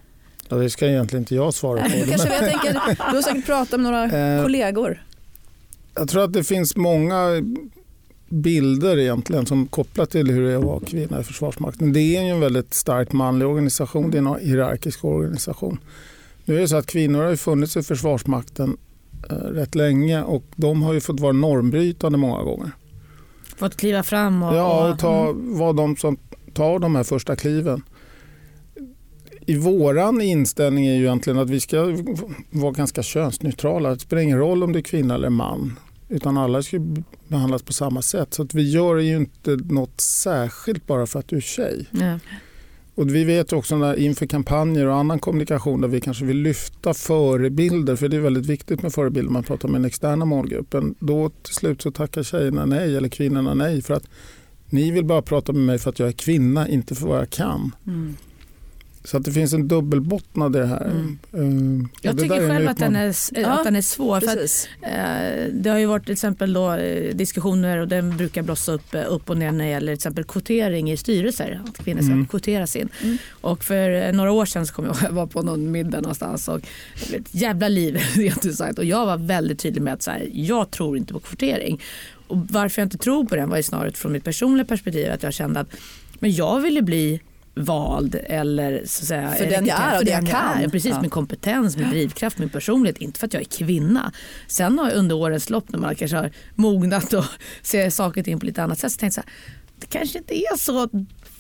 Ja, 0.49 0.57
det 0.57 0.71
ska 0.71 0.87
egentligen 0.87 1.23
inte 1.23 1.35
jag 1.35 1.55
svara 1.55 1.83
på. 1.83 1.89
Kanske, 1.89 2.29
jag 2.29 2.51
tänker, 2.51 2.73
du 3.11 3.17
har 3.17 3.23
säkert 3.23 3.47
pratat 3.47 3.81
med 3.81 3.93
några 3.93 4.05
eh, 4.37 4.43
kollegor. 4.43 5.05
Jag 5.95 6.09
tror 6.09 6.25
att 6.25 6.33
det 6.33 6.45
finns 6.45 6.77
många 6.77 7.43
bilder 8.29 8.99
egentligen 8.99 9.47
som 9.47 9.67
kopplat 9.67 10.11
till 10.11 10.31
hur 10.31 10.43
det 10.43 10.53
är 10.53 10.57
att 10.57 10.65
vara 10.65 10.81
kvinna 10.81 11.21
i 11.21 11.25
Försvarsmakten. 11.25 11.93
Det 11.93 12.17
är 12.17 12.23
ju 12.23 12.29
en 12.29 12.41
väldigt 12.41 12.75
starkt 12.75 13.13
manlig 13.13 13.49
organisation, 13.49 14.11
det 14.11 14.19
är 14.19 14.23
en 14.23 14.41
hierarkisk 14.41 15.05
organisation. 15.05 15.79
Nu 16.45 16.57
är 16.57 16.61
det 16.61 16.69
så 16.69 16.77
att 16.77 16.87
kvinnor 16.87 17.23
har 17.23 17.37
funnits 17.37 17.77
i 17.77 17.83
Försvarsmakten 17.83 18.77
rätt 19.31 19.75
länge 19.75 20.23
och 20.23 20.45
de 20.57 20.83
har 20.83 20.93
ju 20.93 21.01
fått 21.01 21.21
vara 21.21 21.33
normbrytande 21.33 22.19
många 22.19 22.43
gånger. 22.43 22.71
Fått 23.57 23.77
kliva 23.77 24.03
fram 24.03 24.43
och... 24.43 24.57
Ja, 24.57 24.93
och 24.93 24.99
ta, 24.99 25.29
mm. 25.29 25.59
vara 25.59 25.73
de 25.73 25.97
som 25.97 26.17
tar 26.55 26.79
de 26.79 26.97
här 26.97 27.05
första 27.05 27.37
kliven. 27.37 27.83
I 29.47 29.57
våran 29.57 30.23
inställning 30.23 30.87
är 30.87 30.95
ju 30.95 31.03
egentligen 31.03 31.39
att 31.39 31.51
vi 31.51 31.61
ska 31.61 31.97
vara 32.51 32.73
ganska 32.73 33.03
könsneutrala. 33.03 33.91
Det 33.91 33.99
spelar 33.99 34.23
ingen 34.23 34.39
roll 34.39 34.63
om 34.63 34.73
du 34.73 34.79
är 34.79 34.83
kvinna 34.83 35.15
eller 35.15 35.31
man. 35.31 35.79
Utan 36.09 36.39
alla 36.39 36.63
ska 36.63 36.81
behandlas 37.29 37.63
på 37.63 37.73
samma 37.73 38.03
sätt. 38.03 38.35
Så 38.35 38.43
att 38.43 38.55
vi 38.55 38.71
gör 38.71 38.97
ju 38.97 39.17
inte 39.17 39.51
något 39.51 40.01
särskilt 40.01 40.87
bara 40.87 41.07
för 41.07 41.19
att 41.19 41.29
du 41.29 41.37
är 41.37 41.41
tjej. 41.41 41.87
Nej. 41.91 42.19
Och 42.97 43.15
vi 43.15 43.25
vet 43.25 43.53
också 43.53 43.77
när, 43.77 43.99
inför 43.99 44.27
kampanjer 44.27 44.87
och 44.87 44.97
annan 44.97 45.19
kommunikation 45.19 45.81
där 45.81 45.89
vi 45.89 46.01
kanske 46.01 46.25
vill 46.25 46.37
lyfta 46.37 46.95
förebilder, 46.95 47.97
för 47.97 48.09
det 48.09 48.17
är 48.17 48.21
väldigt 48.21 48.47
viktigt 48.47 48.83
med 48.83 48.93
förebilder 48.93 49.33
man 49.33 49.43
pratar 49.43 49.69
med 49.69 49.81
den 49.81 49.85
externa 49.85 50.25
målgruppen. 50.25 50.95
Då 50.99 51.29
till 51.29 51.55
slut 51.55 51.83
så 51.83 51.91
tackar 51.91 52.23
tjejerna 52.23 52.67
nej 52.67 52.97
eller 52.97 53.09
kvinnorna 53.09 53.55
nej 53.55 53.83
för 53.83 53.95
att 53.95 54.05
ni 54.67 54.91
vill 54.91 55.05
bara 55.05 55.23
prata 55.23 55.53
med 55.53 55.63
mig 55.63 55.79
för 55.79 55.91
att 55.91 55.99
jag 55.99 56.09
är 56.09 56.13
kvinna, 56.13 56.69
inte 56.69 56.95
för 56.95 57.07
vad 57.07 57.19
jag 57.19 57.31
kan. 57.31 57.73
Mm. 57.87 58.17
Så 59.07 59.17
att 59.17 59.25
det 59.25 59.33
finns 59.33 59.53
en 59.53 59.69
dubbelbottnad 59.69 60.57
i 60.57 60.59
det 60.59 60.67
här. 60.67 60.85
Mm. 60.85 61.81
Uh, 61.81 61.87
jag 62.03 62.19
tycker 62.19 62.49
själv 62.49 62.69
att 62.69 62.79
den, 62.79 62.97
är, 62.97 63.15
ja, 63.41 63.49
att 63.49 63.65
den 63.65 63.77
är 63.77 63.81
svår. 63.81 64.21
För 64.21 64.29
att, 64.29 64.69
uh, 64.83 65.55
det 65.55 65.71
har 65.71 65.79
ju 65.79 65.87
varit 65.87 66.05
till 66.05 66.13
exempel 66.13 66.53
då, 66.53 66.73
uh, 66.73 67.15
diskussioner 67.15 67.79
och 67.79 67.89
den 67.89 68.17
brukar 68.17 68.43
blossa 68.43 68.73
upp, 68.73 68.95
upp 69.09 69.31
och 69.31 69.37
ner 69.37 69.53
när 69.53 69.65
det 69.65 69.71
gäller 69.71 69.87
till 69.87 69.99
exempel 69.99 70.25
kvotering 70.25 70.91
i 70.91 70.97
styrelser. 70.97 71.63
Att 71.69 71.85
kvinnor 71.85 72.01
ska 72.01 72.13
mm. 72.13 72.27
kvoteras 72.27 72.77
in. 72.77 72.89
Mm. 73.03 73.19
Och 73.31 73.65
för 73.65 74.13
några 74.13 74.33
år 74.33 74.45
sedan 74.45 74.67
så 74.67 74.75
kom 74.75 74.85
jag, 74.85 74.97
jag 75.03 75.13
var 75.13 75.27
på 75.27 75.43
någon 75.43 75.71
middag 75.71 76.01
någonstans 76.01 76.49
och 76.49 76.61
det 77.11 77.17
ett 77.17 77.35
jävla 77.35 77.69
liv 77.69 78.01
Och 78.77 78.85
jag 78.85 79.07
var 79.07 79.17
väldigt 79.17 79.59
tydlig 79.59 79.83
med 79.83 79.95
att 79.95 80.03
så 80.03 80.11
här, 80.11 80.29
jag 80.33 80.71
tror 80.71 80.97
inte 80.97 81.13
på 81.13 81.21
kvotering. 81.21 81.83
Och 82.29 82.37
varför 82.37 82.83
jag 82.83 82.87
inte 82.87 82.99
tror 82.99 83.25
på 83.25 83.37
den 83.37 83.49
var 83.49 83.57
ju 83.57 83.63
snarare 83.63 83.93
från 83.93 84.13
mitt 84.13 84.25
personliga 84.25 84.65
perspektiv 84.65 85.13
att 85.13 85.23
jag 85.23 85.35
kände 85.35 85.61
att 85.61 85.69
men 86.21 86.33
jag 86.33 86.61
ville 86.61 86.83
bli 86.83 87.21
vald 87.57 88.15
eller 88.25 88.83
så 88.85 89.03
att 89.03 89.09
säga, 89.09 89.31
för 89.31 89.47
den 89.47 89.67
jag 89.67 89.81
är 89.81 89.99
och 89.99 90.05
det 90.05 90.11
jag 90.11 90.27
kan. 90.27 90.59
Är. 90.59 90.69
Precis, 90.69 90.91
ja. 90.91 91.01
min 91.01 91.11
kompetens, 91.11 91.77
min 91.77 91.91
drivkraft, 91.91 92.39
min 92.39 92.49
personlighet. 92.49 92.99
Inte 92.99 93.21
för 93.21 93.27
att 93.27 93.35
jag 93.35 93.41
är 93.41 93.47
kvinna. 93.47 94.13
Sen 94.47 94.79
har 94.79 94.89
jag 94.89 94.99
under 94.99 95.17
årens 95.17 95.51
lopp 95.51 95.73
när 95.73 95.79
man 95.79 95.95
kanske 95.95 96.17
har 96.17 96.31
mognat 96.55 97.13
och 97.13 97.25
ser 97.63 97.91
saker 97.91 98.21
och 98.21 98.25
ting 98.25 98.41
på 98.41 98.47
lite 98.47 98.63
annat 98.63 98.79
sätt 98.79 98.93
så 98.93 98.99
tänkt 98.99 99.15
så 99.15 99.21
här, 99.21 99.31
det 99.81 99.87
kanske 99.87 100.19
inte 100.19 100.35
är 100.39 100.57
så 100.57 100.89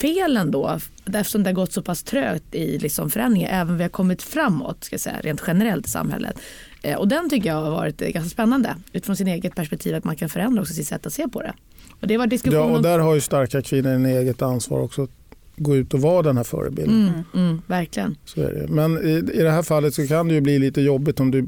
fel 0.00 0.36
ändå 0.36 0.80
eftersom 1.06 1.42
det 1.42 1.48
har 1.48 1.54
gått 1.54 1.72
så 1.72 1.82
pass 1.82 2.02
trögt 2.02 2.54
i 2.54 2.78
liksom 2.78 3.10
förändringar 3.10 3.50
även 3.60 3.70
om 3.70 3.76
vi 3.76 3.84
har 3.84 3.90
kommit 3.90 4.22
framåt 4.22 4.84
ska 4.84 4.98
säga, 4.98 5.20
rent 5.20 5.42
generellt 5.46 5.86
i 5.86 5.90
samhället. 5.90 6.38
Eh, 6.82 6.98
och 6.98 7.08
den 7.08 7.30
tycker 7.30 7.48
jag 7.48 7.62
har 7.62 7.70
varit 7.70 7.98
ganska 7.98 8.30
spännande 8.30 8.76
utifrån 8.92 9.16
sin 9.16 9.28
eget 9.28 9.54
perspektiv 9.54 9.94
att 9.94 10.04
man 10.04 10.16
kan 10.16 10.28
förändra 10.28 10.62
också 10.62 10.74
sitt 10.74 10.88
sätt 10.88 11.06
att 11.06 11.12
se 11.12 11.28
på 11.28 11.42
det. 11.42 11.54
Och 12.00 12.06
det 12.06 12.18
var 12.18 12.26
diskussion 12.26 12.70
ja, 12.70 12.76
och 12.76 12.82
där 12.82 12.98
har 12.98 13.14
ju 13.14 13.20
starka 13.20 13.62
kvinnor 13.62 13.90
en 13.90 14.06
eget 14.06 14.42
ansvar 14.42 14.80
också 14.80 15.08
gå 15.56 15.76
ut 15.76 15.94
och 15.94 16.00
vara 16.00 16.22
den 16.22 16.36
här 16.36 16.44
förebilden. 16.44 17.08
Mm, 17.08 17.22
mm, 17.34 17.62
verkligen. 17.66 18.16
Så 18.24 18.40
är 18.40 18.52
det. 18.52 18.68
Men 18.68 18.98
i, 18.98 19.12
i 19.12 19.42
det 19.42 19.50
här 19.50 19.62
fallet 19.62 19.94
så 19.94 20.06
kan 20.06 20.28
det 20.28 20.34
ju 20.34 20.40
bli 20.40 20.58
lite 20.58 20.80
jobbigt 20.80 21.20
om 21.20 21.30
du 21.30 21.46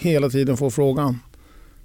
hela 0.00 0.28
tiden 0.28 0.56
får 0.56 0.70
frågan. 0.70 1.18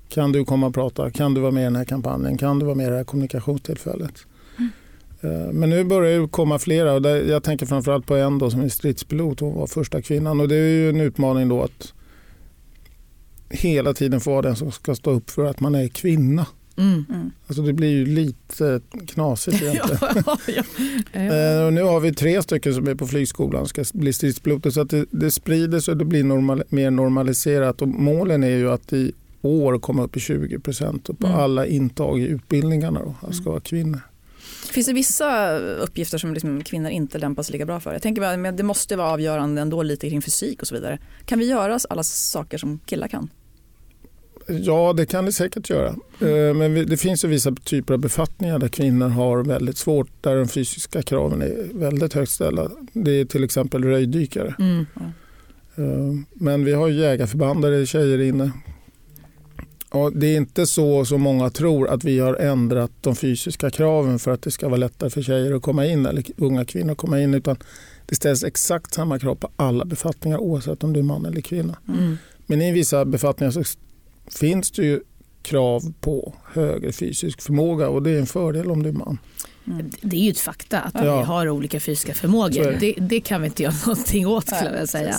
Kan 0.09 0.31
du 0.31 0.45
komma 0.45 0.67
och 0.67 0.73
prata? 0.73 1.11
Kan 1.11 1.33
du 1.33 1.41
vara 1.41 1.51
med 1.51 1.61
i 1.61 1.63
den 1.63 1.75
här 1.75 1.85
kampanjen? 1.85 2.37
Kan 2.37 2.59
du 2.59 2.65
vara 2.65 2.75
med 2.75 2.87
i 2.87 2.89
det 2.89 2.95
här 2.95 3.03
kommunikationstillfället? 3.03 4.13
Mm. 4.57 4.71
Eh, 5.21 5.53
men 5.53 5.69
nu 5.69 5.83
börjar 5.83 6.19
det 6.19 6.27
komma 6.27 6.59
flera 6.59 6.93
och 6.93 7.05
jag 7.05 7.43
tänker 7.43 7.65
framförallt 7.65 8.05
på 8.05 8.15
en 8.15 8.37
då 8.37 8.51
som 8.51 8.61
är 8.61 8.69
stridspilot. 8.69 9.39
Hon 9.39 9.55
var 9.55 9.67
första 9.67 10.01
kvinnan 10.01 10.39
och 10.39 10.47
det 10.47 10.55
är 10.55 10.67
ju 10.67 10.89
en 10.89 11.01
utmaning 11.01 11.49
då 11.49 11.63
att 11.63 11.93
hela 13.49 13.93
tiden 13.93 14.19
få 14.19 14.31
vara 14.31 14.41
den 14.41 14.55
som 14.55 14.71
ska 14.71 14.95
stå 14.95 15.11
upp 15.11 15.29
för 15.29 15.45
att 15.45 15.59
man 15.59 15.75
är 15.75 15.87
kvinna. 15.87 16.45
Mm. 16.79 17.05
Mm. 17.09 17.31
Alltså 17.47 17.61
det 17.61 17.73
blir 17.73 17.89
ju 17.89 18.05
lite 18.05 18.81
knasigt 19.07 19.61
egentligen. 19.61 19.97
ja, 20.01 20.23
ja, 20.25 20.37
ja. 20.47 20.63
Eh, 21.19 21.71
nu 21.71 21.83
har 21.83 21.99
vi 21.99 22.13
tre 22.13 22.41
stycken 22.41 22.73
som 22.73 22.87
är 22.87 22.95
på 22.95 23.07
flygskolan 23.07 23.61
och 23.61 23.69
ska 23.69 23.83
bli 23.93 24.13
stridspiloter 24.13 24.69
så 24.69 24.81
att 24.81 24.89
det, 24.89 25.05
det 25.11 25.31
sprider 25.31 25.79
sig 25.79 25.91
och 25.91 25.97
det 25.97 26.05
blir 26.05 26.23
normal, 26.23 26.63
mer 26.69 26.91
normaliserat. 26.91 27.81
Och 27.81 27.87
målen 27.87 28.43
är 28.43 28.57
ju 28.57 28.71
att 28.71 28.93
i 28.93 29.11
år 29.41 29.79
komma 29.79 30.03
upp 30.03 30.17
i 30.17 30.19
20 30.19 30.59
procent 30.59 31.19
på 31.19 31.27
mm. 31.27 31.39
alla 31.39 31.65
intag 31.65 32.21
i 32.21 32.23
utbildningarna 32.23 33.01
då, 33.21 33.33
ska 33.33 33.49
vara 33.49 33.59
kvinnor. 33.59 33.99
Finns 34.71 34.87
det 34.87 34.93
vissa 34.93 35.57
uppgifter 35.57 36.17
som 36.17 36.33
liksom 36.33 36.63
kvinnor 36.63 36.89
inte 36.89 37.17
lämpar 37.17 37.43
sig 37.43 37.53
lika 37.53 37.65
bra 37.65 37.79
för? 37.79 37.93
Jag 37.93 38.01
tänker 38.01 38.21
att 38.21 38.57
det 38.57 38.63
måste 38.63 38.95
vara 38.95 39.11
avgörande 39.11 39.61
ändå 39.61 39.83
lite 39.83 40.09
kring 40.09 40.21
fysik 40.21 40.61
och 40.61 40.67
så 40.67 40.75
vidare. 40.75 40.99
Kan 41.25 41.39
vi 41.39 41.45
göra 41.45 41.79
alla 41.89 42.03
saker 42.03 42.57
som 42.57 42.79
killar 42.85 43.07
kan? 43.07 43.29
Ja, 44.49 44.93
det 44.93 45.05
kan 45.05 45.25
det 45.25 45.31
säkert 45.31 45.69
göra. 45.69 45.87
Eh, 46.19 46.53
men 46.53 46.85
det 46.85 46.97
finns 46.97 47.23
ju 47.25 47.27
vissa 47.27 47.55
typer 47.55 47.93
av 47.93 47.99
befattningar 47.99 48.59
där 48.59 48.67
kvinnor 48.67 49.07
har 49.07 49.43
väldigt 49.43 49.77
svårt, 49.77 50.09
där 50.21 50.35
de 50.35 50.47
fysiska 50.47 51.01
kraven 51.01 51.41
är 51.41 51.69
väldigt 51.73 52.13
högt 52.13 52.31
ställda. 52.31 52.71
Det 52.93 53.11
är 53.11 53.25
till 53.25 53.43
exempel 53.43 53.83
röjdykare. 53.83 54.55
Mm. 54.59 54.85
Eh, 55.75 56.23
men 56.33 56.65
vi 56.65 56.73
har 56.73 56.89
jägarförband 56.89 57.61
där 57.61 57.71
det 57.71 57.77
är 57.77 57.85
tjejer 57.85 58.21
inne. 58.21 58.51
Och 59.89 60.13
det 60.13 60.27
är 60.27 60.37
inte 60.37 60.65
så 60.65 61.05
som 61.05 61.21
många 61.21 61.49
tror 61.49 61.89
att 61.89 62.03
vi 62.03 62.19
har 62.19 62.35
ändrat 62.35 62.91
de 63.01 63.15
fysiska 63.15 63.69
kraven 63.69 64.19
för 64.19 64.31
att 64.31 64.41
det 64.41 64.51
ska 64.51 64.67
vara 64.67 64.77
lättare 64.77 65.09
för 65.09 65.21
tjejer 65.21 65.53
att 65.53 65.61
komma 65.61 65.85
in 65.85 66.05
eller 66.05 66.23
unga 66.37 66.65
kvinnor 66.65 66.91
att 66.91 66.97
komma 66.97 67.21
in. 67.21 67.33
Utan 67.33 67.57
det 68.05 68.15
ställs 68.15 68.43
exakt 68.43 68.93
samma 68.93 69.19
krav 69.19 69.35
på 69.35 69.49
alla 69.55 69.85
befattningar 69.85 70.37
oavsett 70.37 70.83
om 70.83 70.93
du 70.93 70.99
är 70.99 71.03
man 71.03 71.25
eller 71.25 71.41
kvinna. 71.41 71.77
Mm. 71.87 72.17
Men 72.45 72.61
i 72.61 72.71
vissa 72.71 73.05
befattningar 73.05 73.51
så 73.51 73.63
finns 74.29 74.71
det 74.71 74.83
ju 74.83 74.99
krav 75.41 75.93
på 76.01 76.33
högre 76.53 76.91
fysisk 76.91 77.41
förmåga 77.41 77.89
och 77.89 78.03
det 78.03 78.11
är 78.11 78.19
en 78.19 78.25
fördel 78.25 78.71
om 78.71 78.83
du 78.83 78.89
är 78.89 78.93
man. 78.93 79.17
Mm. 79.67 79.91
Det 80.01 80.17
är 80.17 80.21
ju 80.21 80.31
ett 80.31 80.39
fakta 80.39 80.79
att 80.79 80.93
ja. 80.95 81.19
vi 81.19 81.25
har 81.25 81.49
olika 81.49 81.79
fysiska 81.79 82.13
förmågor. 82.13 82.77
Det, 82.79 82.93
det, 82.97 83.21
kan 83.21 83.41
vi 83.41 83.47
inte 83.47 83.63
göra 83.63 83.73
någonting 83.87 84.27
åt 84.27 84.47
skulle 84.47 84.79
jag 84.79 84.89
säga. 84.89 85.15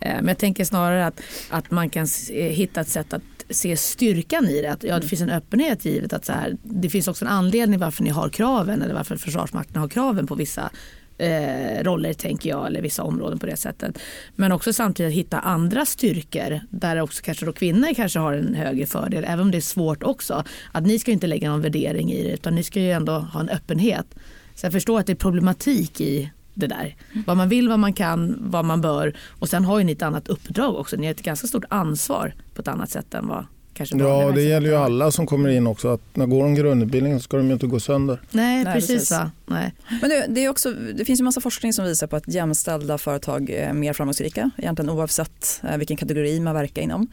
Eh, 0.00 0.14
men 0.14 0.28
jag 0.28 0.38
tänker 0.38 0.64
snarare 0.64 1.06
att, 1.06 1.20
att 1.50 1.70
man 1.70 1.90
kan 1.90 2.06
hitta 2.30 2.80
ett 2.80 2.88
sätt 2.88 3.12
att 3.12 3.22
se 3.50 3.76
styrkan 3.76 4.48
i 4.48 4.62
det. 4.62 4.72
Att, 4.72 4.82
ja, 4.82 4.88
det 4.88 4.96
mm. 4.96 5.08
finns 5.08 5.22
en 5.22 5.30
öppenhet 5.30 5.84
givet 5.84 6.12
att 6.12 6.24
så 6.24 6.32
här, 6.32 6.56
det 6.62 6.90
finns 6.90 7.08
också 7.08 7.24
en 7.24 7.30
anledning 7.30 7.78
varför 7.78 8.02
ni 8.04 8.10
har 8.10 8.28
kraven 8.28 8.82
eller 8.82 8.94
varför 8.94 9.16
Försvarsmakten 9.16 9.80
har 9.80 9.88
kraven 9.88 10.26
på 10.26 10.34
vissa 10.34 10.70
eh, 11.18 11.82
roller 11.82 12.12
tänker 12.12 12.50
jag, 12.50 12.66
eller 12.66 12.82
vissa 12.82 13.02
områden 13.02 13.38
på 13.38 13.46
det 13.46 13.56
sättet. 13.56 13.98
Men 14.36 14.52
också 14.52 14.72
samtidigt 14.72 15.14
hitta 15.14 15.38
andra 15.38 15.86
styrkor 15.86 16.60
där 16.70 17.00
också 17.00 17.22
kanske 17.22 17.46
då 17.46 17.52
kvinnor 17.52 17.94
kanske 17.94 18.18
har 18.18 18.32
en 18.32 18.54
högre 18.54 18.86
fördel, 18.86 19.24
även 19.24 19.40
om 19.40 19.50
det 19.50 19.58
är 19.58 19.60
svårt 19.60 20.02
också. 20.02 20.44
Att 20.72 20.86
ni 20.86 20.98
ska 20.98 21.12
inte 21.12 21.26
lägga 21.26 21.50
någon 21.50 21.62
värdering 21.62 22.12
i 22.12 22.22
det 22.22 22.30
utan 22.30 22.54
ni 22.54 22.62
ska 22.62 22.80
ju 22.80 22.90
ändå 22.90 23.12
ha 23.12 23.40
en 23.40 23.48
öppenhet. 23.48 24.06
Så 24.54 24.66
jag 24.66 24.72
förstår 24.72 25.00
att 25.00 25.06
det 25.06 25.12
är 25.12 25.16
problematik 25.16 26.00
i 26.00 26.30
det 26.54 26.66
där. 26.66 26.96
Mm. 27.12 27.24
Vad 27.26 27.36
man 27.36 27.48
vill, 27.48 27.68
vad 27.68 27.78
man 27.78 27.92
kan, 27.92 28.36
vad 28.40 28.64
man 28.64 28.80
bör. 28.80 29.16
Och 29.28 29.48
sen 29.48 29.64
har 29.64 29.78
ju 29.78 29.84
ni 29.84 29.92
ett 29.92 30.02
annat 30.02 30.28
uppdrag 30.28 30.76
också. 30.76 30.96
Ni 30.96 31.06
har 31.06 31.14
ett 31.14 31.22
ganska 31.22 31.46
stort 31.46 31.64
ansvar 31.68 32.34
på 32.54 32.60
ett 32.60 32.68
annat 32.68 32.90
sätt 32.90 33.14
än 33.14 33.28
vad 33.28 33.46
ja, 33.86 34.32
det 34.34 34.42
gäller 34.42 34.68
ju 34.68 34.76
alla 34.76 35.10
som 35.10 35.26
kommer 35.26 35.48
in 35.48 35.66
också. 35.66 35.88
Att 35.88 36.00
när 36.14 36.26
går 36.26 36.42
de 36.42 36.54
grundutbildningen 36.54 37.20
så 37.20 37.22
ska 37.22 37.36
de 37.36 37.46
ju 37.46 37.52
inte 37.52 37.66
gå 37.66 37.80
sönder. 37.80 38.20
Nej, 38.30 38.64
Nej 38.64 38.74
precis. 38.74 38.90
precis. 38.90 39.18
Nej. 39.46 39.74
Men 40.00 40.10
det, 40.10 40.26
det, 40.28 40.44
är 40.44 40.48
också, 40.48 40.72
det 40.94 41.04
finns 41.04 41.20
ju 41.20 41.24
massa 41.24 41.40
forskning 41.40 41.72
som 41.72 41.84
visar 41.84 42.06
på 42.06 42.16
att 42.16 42.28
jämställda 42.28 42.98
företag 42.98 43.50
är 43.50 43.72
mer 43.72 43.92
framgångsrika. 43.92 44.50
Egentligen 44.58 44.90
oavsett 44.90 45.60
eh, 45.70 45.76
vilken 45.76 45.96
kategori 45.96 46.40
man 46.40 46.54
verkar 46.54 46.82
inom. 46.82 47.08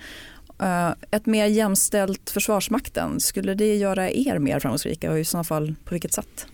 Eh, 0.62 0.90
ett 1.12 1.26
mer 1.26 1.46
jämställt 1.46 2.30
Försvarsmakten, 2.30 3.20
skulle 3.20 3.54
det 3.54 3.76
göra 3.76 4.12
er 4.12 4.40
mer 4.40 4.60
framgångsrika 4.60 5.12
och 5.12 5.20
i 5.20 5.26
så 5.26 5.44
fall 5.44 5.76
på 5.86 5.96
vilket 5.96 6.14
sätt? 6.14 6.48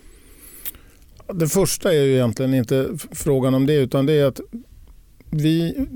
Det 1.33 1.47
första 1.47 1.93
är 1.93 2.01
ju 2.01 2.13
egentligen 2.13 2.53
inte 2.53 2.89
frågan 3.11 3.53
om 3.53 3.65
det 3.65 3.73
utan 3.73 4.05
det 4.05 4.13
är 4.13 4.25
att 4.25 4.39
vi 5.29 5.87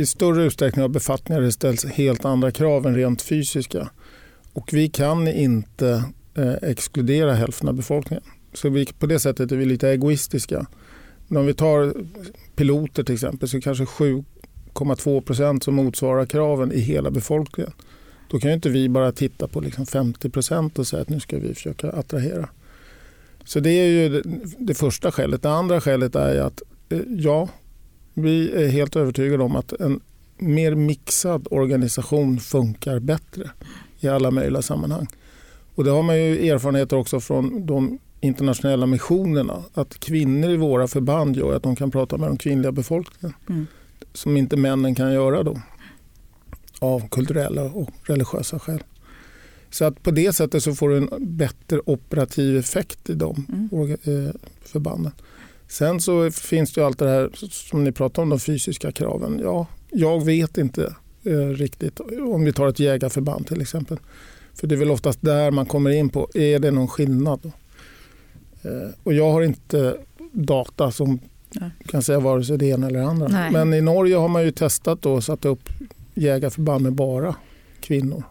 i 0.00 0.06
större 0.06 0.44
utsträckning 0.44 0.84
av 0.84 0.90
befattningar 0.90 1.40
det 1.40 1.52
ställs 1.52 1.84
helt 1.84 2.24
andra 2.24 2.50
krav 2.50 2.86
än 2.86 2.94
rent 2.94 3.22
fysiska. 3.22 3.90
Och 4.52 4.72
vi 4.72 4.88
kan 4.88 5.28
inte 5.28 6.04
eh, 6.34 6.52
exkludera 6.62 7.34
hälften 7.34 7.68
av 7.68 7.74
befolkningen. 7.74 8.24
Så 8.52 8.68
vi, 8.68 8.86
på 8.86 9.06
det 9.06 9.18
sättet 9.18 9.52
är 9.52 9.56
vi 9.56 9.64
lite 9.64 9.88
egoistiska. 9.88 10.66
Men 11.28 11.36
om 11.36 11.46
vi 11.46 11.54
tar 11.54 11.94
piloter 12.56 13.02
till 13.02 13.14
exempel 13.14 13.48
så 13.48 13.60
kanske 13.60 13.84
7,2 13.84 15.20
procent 15.20 15.64
som 15.64 15.74
motsvarar 15.74 16.26
kraven 16.26 16.72
i 16.72 16.80
hela 16.80 17.10
befolkningen. 17.10 17.72
Då 18.30 18.38
kan 18.38 18.50
ju 18.50 18.54
inte 18.54 18.68
vi 18.68 18.88
bara 18.88 19.12
titta 19.12 19.48
på 19.48 19.60
liksom 19.60 19.86
50 19.86 20.30
procent 20.30 20.78
och 20.78 20.86
säga 20.86 21.02
att 21.02 21.08
nu 21.08 21.20
ska 21.20 21.38
vi 21.38 21.54
försöka 21.54 21.90
attrahera. 21.90 22.48
Så 23.44 23.60
det 23.60 23.70
är 23.70 23.86
ju 23.86 24.08
det, 24.08 24.22
det 24.58 24.74
första 24.74 25.12
skälet. 25.12 25.42
Det 25.42 25.50
andra 25.50 25.80
skälet 25.80 26.14
är 26.14 26.40
att 26.40 26.62
eh, 26.88 27.00
ja, 27.08 27.48
vi 28.14 28.50
är 28.64 28.68
helt 28.68 28.96
övertygade 28.96 29.44
om 29.44 29.56
att 29.56 29.72
en 29.72 30.00
mer 30.38 30.74
mixad 30.74 31.48
organisation 31.50 32.40
funkar 32.40 32.98
bättre 32.98 33.50
i 34.00 34.08
alla 34.08 34.30
möjliga 34.30 34.62
sammanhang. 34.62 35.06
Och 35.74 35.84
det 35.84 35.90
har 35.90 36.02
man 36.02 36.16
ju 36.16 36.50
erfarenheter 36.50 36.96
också 36.96 37.20
från 37.20 37.66
de 37.66 37.98
internationella 38.20 38.86
missionerna. 38.86 39.62
Att 39.74 40.00
kvinnor 40.00 40.50
i 40.50 40.56
våra 40.56 40.88
förband 40.88 41.36
gör 41.36 41.56
att 41.56 41.62
de 41.62 41.76
kan 41.76 41.90
prata 41.90 42.16
med 42.16 42.28
den 42.28 42.36
kvinnliga 42.36 42.72
befolkningen. 42.72 43.36
Mm. 43.48 43.66
Som 44.12 44.36
inte 44.36 44.56
männen 44.56 44.94
kan 44.94 45.12
göra 45.12 45.42
då. 45.42 45.60
Av 46.78 47.08
kulturella 47.08 47.62
och 47.62 47.90
religiösa 48.02 48.58
skäl. 48.58 48.82
Så 49.70 49.84
att 49.84 50.02
på 50.02 50.10
det 50.10 50.32
sättet 50.32 50.62
så 50.62 50.74
får 50.74 50.88
du 50.88 50.96
en 50.96 51.36
bättre 51.36 51.80
operativ 51.86 52.56
effekt 52.56 53.10
i 53.10 53.14
de 53.14 53.46
mm. 53.48 53.90
Eh, 53.92 54.34
förbanden. 54.62 55.12
Sen 55.70 56.00
så 56.00 56.30
finns 56.30 56.72
det 56.72 56.80
ju 56.80 56.86
allt 56.86 56.98
det 56.98 57.08
här 57.08 57.30
som 57.50 57.84
ni 57.84 57.92
pratar 57.92 58.22
om, 58.22 58.28
de 58.28 58.40
fysiska 58.40 58.92
kraven. 58.92 59.40
Ja, 59.42 59.66
jag 59.90 60.24
vet 60.24 60.58
inte 60.58 60.94
eh, 61.24 61.48
riktigt 61.48 62.00
om 62.00 62.44
vi 62.44 62.52
tar 62.52 62.68
ett 62.68 62.80
jägarförband 62.80 63.46
till 63.46 63.60
exempel. 63.60 63.98
För 64.54 64.66
det 64.66 64.74
är 64.74 64.76
väl 64.76 64.90
oftast 64.90 65.22
där 65.22 65.50
man 65.50 65.66
kommer 65.66 65.90
in 65.90 66.08
på, 66.08 66.28
är 66.34 66.58
det 66.58 66.70
någon 66.70 66.88
skillnad? 66.88 67.52
Eh, 68.62 68.90
och 69.02 69.14
jag 69.14 69.32
har 69.32 69.42
inte 69.42 69.96
data 70.32 70.90
som 70.90 71.18
Nej. 71.52 71.70
kan 71.86 72.02
säga 72.02 72.20
vare 72.20 72.44
sig 72.44 72.58
det 72.58 72.66
ena 72.66 72.86
eller 72.86 73.00
det 73.00 73.06
andra. 73.06 73.28
Nej. 73.28 73.52
Men 73.52 73.74
i 73.74 73.80
Norge 73.80 74.16
har 74.16 74.28
man 74.28 74.42
ju 74.42 74.50
testat 74.50 75.06
och 75.06 75.24
satt 75.24 75.44
upp 75.44 75.68
jägarförband 76.14 76.82
med 76.82 76.92
bara 76.92 77.34
kvinnor. 77.80 78.22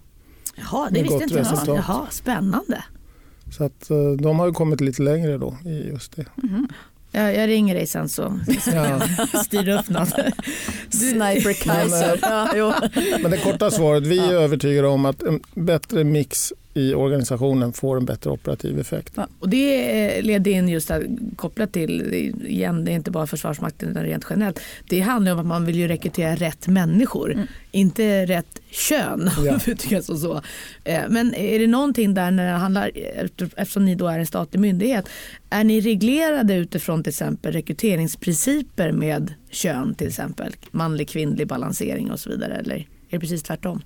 Jaha, 0.56 0.90
det 0.92 1.04
visste 1.04 1.24
inte 1.24 1.46
jag. 1.66 1.78
Jaha, 1.78 2.08
spännande. 2.12 2.84
Så 3.52 3.64
att 3.64 3.90
eh, 3.90 4.12
de 4.12 4.40
har 4.40 4.48
ju 4.48 4.54
kommit 4.54 4.82
lite 4.82 5.02
längre 5.02 5.38
då 5.38 5.58
i 5.66 5.88
just 5.88 6.16
det. 6.16 6.26
Mm. 6.44 6.68
Jag, 7.12 7.36
jag, 7.36 7.48
ringer 7.48 7.76
dig 7.76 7.88
sen 7.88 8.10
så 8.10 8.40
ja. 8.74 9.02
styr 9.46 9.70
upp 9.70 9.90
något. 9.90 10.10
Sniper 10.90 11.54
Kaiser. 11.54 12.20
Men, 12.22 12.58
ja, 12.58 12.82
men 13.22 13.32
det 13.32 13.38
korta 13.38 13.72
svaret, 13.72 14.08
vi 14.08 14.20
är 14.20 14.34
övertygade 14.34 14.88
om 14.88 15.06
att 15.06 15.24
en 15.24 15.40
bättre 15.54 16.04
mix 16.04 16.54
i 16.74 16.94
organisationen 16.94 17.74
får 17.74 17.98
en 17.98 18.06
bättre 18.06 18.30
operativ 18.30 18.80
effekt. 18.80 19.14
Ja, 19.16 19.28
och 19.40 19.50
det 19.50 20.22
leder 20.22 20.52
in 20.52 20.70
just 20.70 20.90
här, 20.90 21.08
kopplat 21.36 21.72
till, 21.72 22.14
igen 22.48 22.86
det 22.86 22.92
är 22.92 22.96
inte 22.96 23.12
bara 23.12 23.28
Försvarsmakten 23.28 23.90
utan 23.90 24.04
rent 24.04 24.26
generellt. 24.30 24.60
Det 24.90 25.00
handlar 25.00 25.32
om 25.32 25.40
att 25.40 25.46
man 25.46 25.66
vill 25.66 25.76
ju 25.76 25.88
rekrytera 25.88 26.36
rätt 26.36 26.68
människor, 26.68 27.34
mm. 27.34 27.48
inte 27.72 28.26
rätt 28.26 28.62
kön. 28.72 29.30
Ja. 29.46 29.60
så, 30.02 30.18
så. 30.18 30.42
Eh, 30.84 31.02
men 31.10 31.36
är 31.36 31.60
det 31.60 31.68
någonting 31.68 32.14
där 32.14 32.32
när 32.32 32.52
det 32.52 32.58
handlar, 32.58 32.92
eftersom 33.56 33.86
ni 33.86 33.96
då 33.96 34.08
är 34.08 34.20
en 34.20 34.28
statlig 34.28 34.60
myndighet, 34.60 35.10
är 35.50 35.64
ni 35.64 35.82
reglerade 35.82 36.54
utifrån 36.54 37.04
till 37.04 37.12
exempel 37.12 37.54
rekryteringsprinciper 37.54 38.92
med 38.92 39.34
kön 39.52 39.96
till 39.96 40.08
exempel, 40.08 40.56
manlig 40.72 41.10
kvinnlig 41.10 41.48
balansering 41.48 42.12
och 42.12 42.20
så 42.20 42.30
vidare 42.30 42.56
eller 42.56 42.76
är 42.76 42.86
det 43.10 43.20
precis 43.20 43.44
tvärtom? 43.44 43.82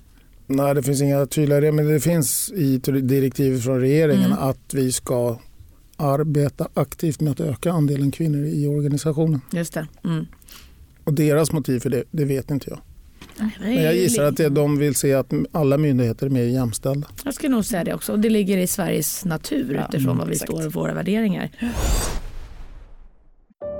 Nej, 0.46 0.74
det 0.74 0.82
finns 0.82 1.02
inga 1.02 1.26
tydliga 1.26 1.72
men 1.72 1.88
det 1.88 2.00
finns 2.00 2.52
i 2.52 2.78
direktivet 3.02 3.64
från 3.64 3.80
regeringen 3.80 4.32
mm. 4.32 4.38
att 4.38 4.74
vi 4.74 4.92
ska 4.92 5.38
arbeta 5.96 6.68
aktivt 6.74 7.20
med 7.20 7.30
att 7.30 7.40
öka 7.40 7.72
andelen 7.72 8.10
kvinnor 8.10 8.44
i 8.44 8.66
organisationen. 8.66 9.40
Just 9.52 9.74
det. 9.74 9.86
Mm. 10.04 10.26
Och 11.04 11.14
deras 11.14 11.52
motiv 11.52 11.80
för 11.80 11.90
det, 11.90 12.04
det 12.10 12.24
vet 12.24 12.50
inte 12.50 12.70
jag. 12.70 12.80
Men 13.60 13.82
jag 13.82 13.94
gissar 13.94 14.24
att 14.24 14.54
de 14.54 14.78
vill 14.78 14.94
se 14.94 15.14
att 15.14 15.32
alla 15.52 15.78
myndigheter 15.78 16.26
är 16.26 16.30
mer 16.30 16.44
jämställda. 16.44 17.08
Jag 17.24 17.34
skulle 17.34 17.54
nog 17.54 17.64
säga 17.64 17.84
det 17.84 17.94
också. 17.94 18.16
Det 18.16 18.30
ligger 18.30 18.58
i 18.58 18.66
Sveriges 18.66 19.24
natur 19.24 19.74
ja, 19.74 19.88
utifrån 19.88 20.18
vad 20.18 20.26
vi 20.26 20.32
exakt. 20.32 20.50
står 20.50 20.66
och 20.66 20.72
våra 20.72 20.94
värderingar. 20.94 21.50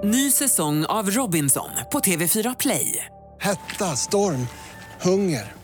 Ny 0.05 0.31
säsong 0.31 0.85
av 0.85 1.11
Robinson 1.11 1.71
på 1.93 1.99
TV4 1.99 2.57
Play. 2.59 3.05
Hetta, 3.41 3.85
storm, 3.85 4.47
hunger. 5.03 5.64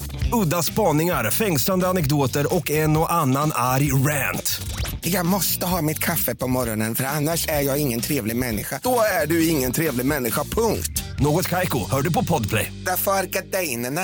Udda 0.33 0.63
spaningar, 0.63 1.31
fängslande 1.31 1.87
anekdoter 1.87 2.55
och 2.55 2.71
en 2.71 2.97
och 2.97 3.13
annan 3.13 3.51
arg 3.55 3.91
rant. 3.91 4.61
Jag 5.01 5.25
måste 5.25 5.65
ha 5.65 5.81
mitt 5.81 5.99
kaffe 5.99 6.35
på 6.35 6.47
morgonen 6.47 6.95
för 6.95 7.03
annars 7.03 7.47
är 7.47 7.61
jag 7.61 7.77
ingen 7.81 8.01
trevlig 8.01 8.35
människa. 8.35 8.79
Då 8.83 8.99
är 9.21 9.27
du 9.27 9.47
ingen 9.47 9.71
trevlig 9.71 10.05
människa, 10.05 10.43
punkt. 10.43 11.03
Något 11.19 11.47
kajko, 11.47 11.79
hör 11.91 12.01
du 12.01 12.13
på 12.13 12.23
podplay. 12.23 12.73
Därför 12.85 13.11
är 13.11 13.23
gardinerna. 13.23 14.01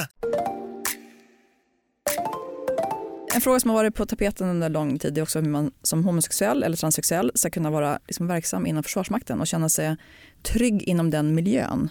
En 3.36 3.42
fråga 3.42 3.60
som 3.60 3.70
har 3.70 3.78
varit 3.78 3.96
på 3.96 4.06
tapeten 4.06 4.50
under 4.50 4.70
lång 4.70 5.00
tid 5.00 5.18
är 5.18 5.22
också 5.22 5.40
hur 5.40 5.50
man 5.50 5.72
som 5.84 6.04
homosexuell 6.04 6.64
eller 6.64 6.78
transsexuell 6.78 7.32
ska 7.36 7.50
kunna 7.50 7.72
vara 7.72 8.00
liksom 8.08 8.28
verksam 8.28 8.66
inom 8.66 8.84
Försvarsmakten 8.84 9.42
och 9.42 9.48
känna 9.48 9.70
sig 9.70 9.98
trygg 10.44 10.84
inom 10.84 11.10
den 11.10 11.36
miljön. 11.36 11.90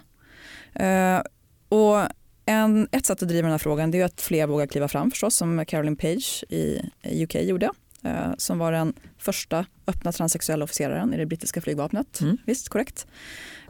Uh, 0.81 1.21
och 1.69 2.09
en, 2.47 2.89
ett 2.93 3.07
sätt 3.07 3.23
att 3.23 3.29
driva 3.29 3.43
den 3.43 3.51
här 3.51 3.59
frågan 3.59 3.95
är 3.95 4.05
att 4.05 4.21
fler 4.21 4.47
vågar 4.47 4.67
kliva 4.67 4.89
fram 4.89 5.11
förstås 5.11 5.35
som 5.35 5.65
Caroline 5.67 5.97
Page 5.97 6.45
i 6.49 6.81
UK 7.25 7.35
gjorde 7.35 7.71
eh, 8.05 8.31
som 8.39 8.59
var 8.59 8.73
den 8.73 8.95
första 9.19 9.67
öppna 9.87 10.13
transsexuella 10.13 10.65
officeraren 10.65 11.15
i 11.15 11.17
det 11.17 11.27
brittiska 11.27 11.61
flygvapnet. 11.61 12.21
Mm. 12.21 12.39
Visst, 12.47 12.69
korrekt. 12.69 13.07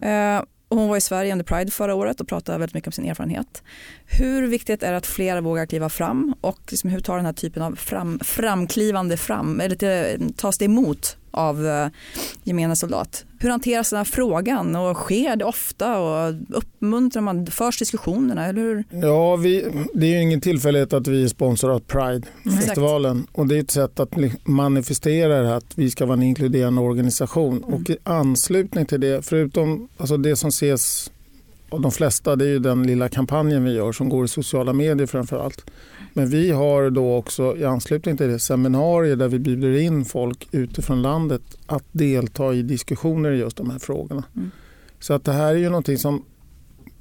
Eh, 0.02 0.42
och 0.68 0.76
hon 0.76 0.88
var 0.88 0.96
i 0.96 1.00
Sverige 1.00 1.32
under 1.32 1.44
Pride 1.44 1.70
förra 1.70 1.94
året 1.94 2.20
och 2.20 2.28
pratade 2.28 2.58
väldigt 2.58 2.74
mycket 2.74 2.88
om 2.88 2.92
sin 2.92 3.04
erfarenhet. 3.04 3.62
Hur 4.06 4.46
viktigt 4.46 4.82
är 4.82 4.90
det 4.90 4.96
att 4.96 5.06
fler 5.06 5.40
vågar 5.40 5.66
kliva 5.66 5.88
fram 5.88 6.34
och 6.40 6.60
liksom 6.68 6.90
hur 6.90 7.00
tar 7.00 7.16
den 7.16 7.26
här 7.26 7.32
typen 7.32 7.62
av 7.62 7.74
fram, 7.74 8.18
framklivande 8.18 9.16
fram, 9.16 9.60
eller 9.60 10.32
tas 10.32 10.58
det 10.58 10.64
emot 10.64 11.16
av 11.30 11.66
eh, 11.66 11.88
gemene 12.44 12.76
soldat? 12.76 13.24
Hur 13.38 13.50
hanteras 13.50 13.90
den 13.90 13.96
här 13.96 14.04
frågan 14.04 14.76
och 14.76 14.96
sker 14.96 15.36
det 15.36 15.44
ofta 15.44 15.98
och 15.98 16.34
uppmuntrar 16.48 17.22
man, 17.22 17.46
förs 17.46 17.78
diskussionerna? 17.78 18.46
Eller 18.46 18.60
hur? 18.60 18.84
Ja, 18.90 19.36
vi, 19.36 19.66
det 19.94 20.06
är 20.06 20.10
ju 20.10 20.22
ingen 20.22 20.40
tillfällighet 20.40 20.92
att 20.92 21.06
vi 21.06 21.24
är 21.24 21.28
sponsor 21.28 21.70
av 21.70 21.80
Pride-festivalen 21.80 23.12
mm. 23.12 23.26
och 23.32 23.46
det 23.46 23.56
är 23.56 23.60
ett 23.60 23.70
sätt 23.70 24.00
att 24.00 24.12
manifestera 24.44 25.42
det 25.42 25.56
att 25.56 25.72
vi 25.74 25.90
ska 25.90 26.06
vara 26.06 26.16
en 26.16 26.22
inkluderande 26.22 26.80
organisation 26.80 27.56
mm. 27.56 27.74
och 27.74 27.90
i 27.90 27.96
anslutning 28.04 28.86
till 28.86 29.00
det, 29.00 29.24
förutom 29.24 29.88
alltså 29.98 30.16
det 30.16 30.36
som 30.36 30.48
ses 30.48 31.10
av 31.68 31.80
de 31.80 31.92
flesta, 31.92 32.36
det 32.36 32.44
är 32.44 32.48
ju 32.48 32.58
den 32.58 32.86
lilla 32.86 33.08
kampanjen 33.08 33.64
vi 33.64 33.72
gör 33.72 33.92
som 33.92 34.08
går 34.08 34.24
i 34.24 34.28
sociala 34.28 34.72
medier 34.72 35.06
framför 35.06 35.38
allt. 35.38 35.64
Men 36.16 36.28
vi 36.28 36.50
har 36.50 36.90
då 36.90 37.14
också 37.14 37.56
i 37.56 37.64
anslutning 37.64 38.16
till 38.16 38.28
det 38.28 38.38
seminarier 38.38 39.16
där 39.16 39.28
vi 39.28 39.38
bjuder 39.38 39.80
in 39.80 40.04
folk 40.04 40.48
utifrån 40.50 41.02
landet 41.02 41.42
att 41.66 41.84
delta 41.92 42.54
i 42.54 42.62
diskussioner 42.62 43.32
i 43.32 43.38
just 43.38 43.56
de 43.56 43.70
här 43.70 43.78
frågorna. 43.78 44.24
Mm. 44.36 44.50
Så 45.00 45.14
att 45.14 45.24
det 45.24 45.32
här 45.32 45.54
är 45.54 45.58
ju 45.58 45.68
någonting 45.68 45.98
som 45.98 46.24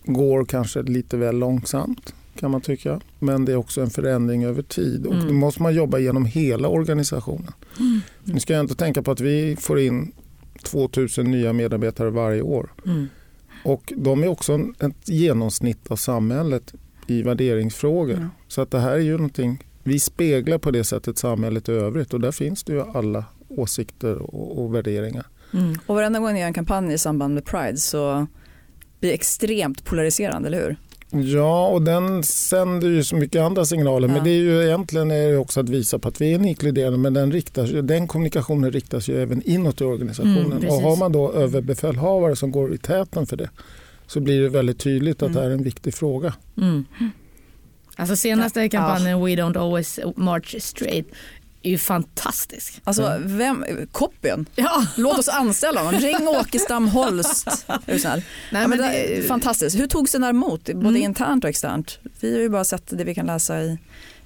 går 0.04 0.46
kanske 0.46 0.82
lite 0.82 1.18
väl 1.18 1.38
långsamt 1.38 2.14
kan 2.40 2.52
man 2.52 2.62
tycka. 2.62 3.02
Men 3.20 3.46
det 3.46 3.52
är 3.52 3.56
också 3.56 3.82
en 3.82 3.90
förändring 3.90 4.46
över 4.46 4.62
tid 4.62 5.06
och 5.06 5.14
mm. 5.14 5.28
då 5.28 5.34
måste 5.34 5.62
man 5.62 5.76
jobba 5.76 6.00
genom 6.00 6.26
hela 6.26 6.68
organisationen. 6.68 7.54
Mm. 7.80 8.02
Nu 8.24 8.40
ska 8.40 8.54
jag 8.54 8.64
inte 8.64 8.76
tänka 8.76 9.02
på 9.02 9.12
att 9.12 9.22
vi 9.22 9.56
får 9.60 9.80
in 9.80 10.12
2000 10.64 11.32
nya 11.32 11.54
medarbetare 11.54 12.10
varje 12.10 12.42
år. 12.42 12.74
Mm. 12.86 13.08
Och 13.64 13.94
de 13.96 14.24
är 14.24 14.28
också 14.28 14.60
ett 14.80 15.10
genomsnitt 15.10 15.92
av 15.92 15.96
samhället 15.96 16.74
i 17.08 17.22
värderingsfrågor. 17.22 18.14
Mm. 18.14 18.30
Så 18.56 18.62
att 18.62 18.72
det 18.72 18.80
här 18.80 18.92
är 18.92 19.00
ju 19.00 19.12
någonting, 19.12 19.64
vi 19.84 20.00
speglar 20.00 20.58
på 20.58 20.72
det 20.72 20.84
sättet 20.84 21.18
samhället 21.18 21.70
i 21.70 21.72
övrigt 21.72 22.14
och 22.14 22.22
där 22.22 22.32
finns 22.32 22.64
det 22.64 22.74
ju 22.74 22.82
alla 22.82 23.26
åsikter 23.48 24.16
och, 24.36 24.64
och 24.64 24.76
värderingar. 24.76 25.26
Mm. 25.54 25.78
Och 25.86 25.96
varenda 25.96 26.20
gång 26.20 26.34
ni 26.34 26.40
gör 26.40 26.48
en 26.48 26.54
kampanj 26.54 26.94
i 26.94 26.98
samband 26.98 27.34
med 27.34 27.46
Pride 27.46 27.78
så 27.78 28.28
blir 29.00 29.10
det 29.10 29.16
extremt 29.16 29.86
polariserande, 29.86 30.48
eller 30.48 30.62
hur? 30.62 30.76
Ja, 31.22 31.68
och 31.68 31.82
den 31.82 32.24
sänder 32.24 32.88
ju 32.88 33.04
så 33.04 33.16
mycket 33.16 33.42
andra 33.42 33.66
signaler. 33.66 34.08
Ja. 34.08 34.14
Men 34.14 34.24
det 34.24 34.30
är 34.30 34.42
ju 34.42 34.64
egentligen 34.64 35.12
är 35.12 35.32
det 35.32 35.38
också 35.38 35.60
att 35.60 35.70
visa 35.70 36.00
på 36.00 36.08
att 36.08 36.22
vi 36.22 36.32
är 36.32 36.36
en 36.36 36.46
inkluderande, 36.46 36.98
men 36.98 37.14
den, 37.14 37.32
riktas, 37.32 37.70
den 37.84 38.08
kommunikationen 38.08 38.72
riktas 38.72 39.08
ju 39.08 39.22
även 39.22 39.42
inåt 39.42 39.82
i 39.82 39.84
organisationen. 39.84 40.52
Mm, 40.52 40.70
och 40.70 40.82
har 40.82 40.96
man 40.96 41.12
då 41.12 41.32
överbefälhavare 41.34 42.36
som 42.36 42.52
går 42.52 42.74
i 42.74 42.78
täten 42.78 43.26
för 43.26 43.38
det 43.38 43.50
så 44.08 44.20
blir 44.20 44.42
det 44.42 44.50
väldigt 44.50 44.80
tydligt 44.80 45.16
att 45.16 45.22
Mm. 45.22 45.34
det 45.34 45.42
här 45.42 45.50
är 45.50 45.54
en 45.54 45.64
viktig 45.64 45.94
fråga. 45.94 46.34
Mm. 46.58 46.86
Alltså 47.96 48.16
senaste 48.16 48.70
kampanjen 48.70 49.20
We 49.26 49.32
don't 49.32 49.60
always 49.60 50.00
march 50.16 50.56
straight 50.60 51.06
är 51.64 51.70
ju 51.70 51.78
fantastisk. 51.78 52.82
Alltså, 52.84 53.18
vem, 53.24 53.66
copyn. 53.92 54.46
Ja. 54.56 54.88
Låt 54.98 55.20
oss 55.20 55.28
anställa 55.28 55.84
honom. 55.84 56.02
Ring 56.02 56.28
Åkestam 56.28 56.88
Holst. 56.88 57.48
Nej, 57.88 58.22
ja, 58.52 58.68
men 58.68 58.70
det 58.70 58.78
det- 58.78 59.18
är 59.18 59.22
fantastiskt. 59.24 59.80
Hur 59.80 59.88
togs 59.88 60.12
den 60.12 60.22
där 60.22 60.30
emot, 60.30 60.64
både 60.66 60.80
Mm. 60.90 60.96
internt 61.02 61.44
och 61.44 61.50
externt? 61.50 62.00
Vi 62.20 62.34
har 62.34 62.42
ju 62.42 62.50
bara 62.50 62.64
sett 62.64 62.98
det 62.98 63.04
vi 63.04 63.16
kan 63.16 63.26
läsa 63.26 63.62
i 63.62 63.78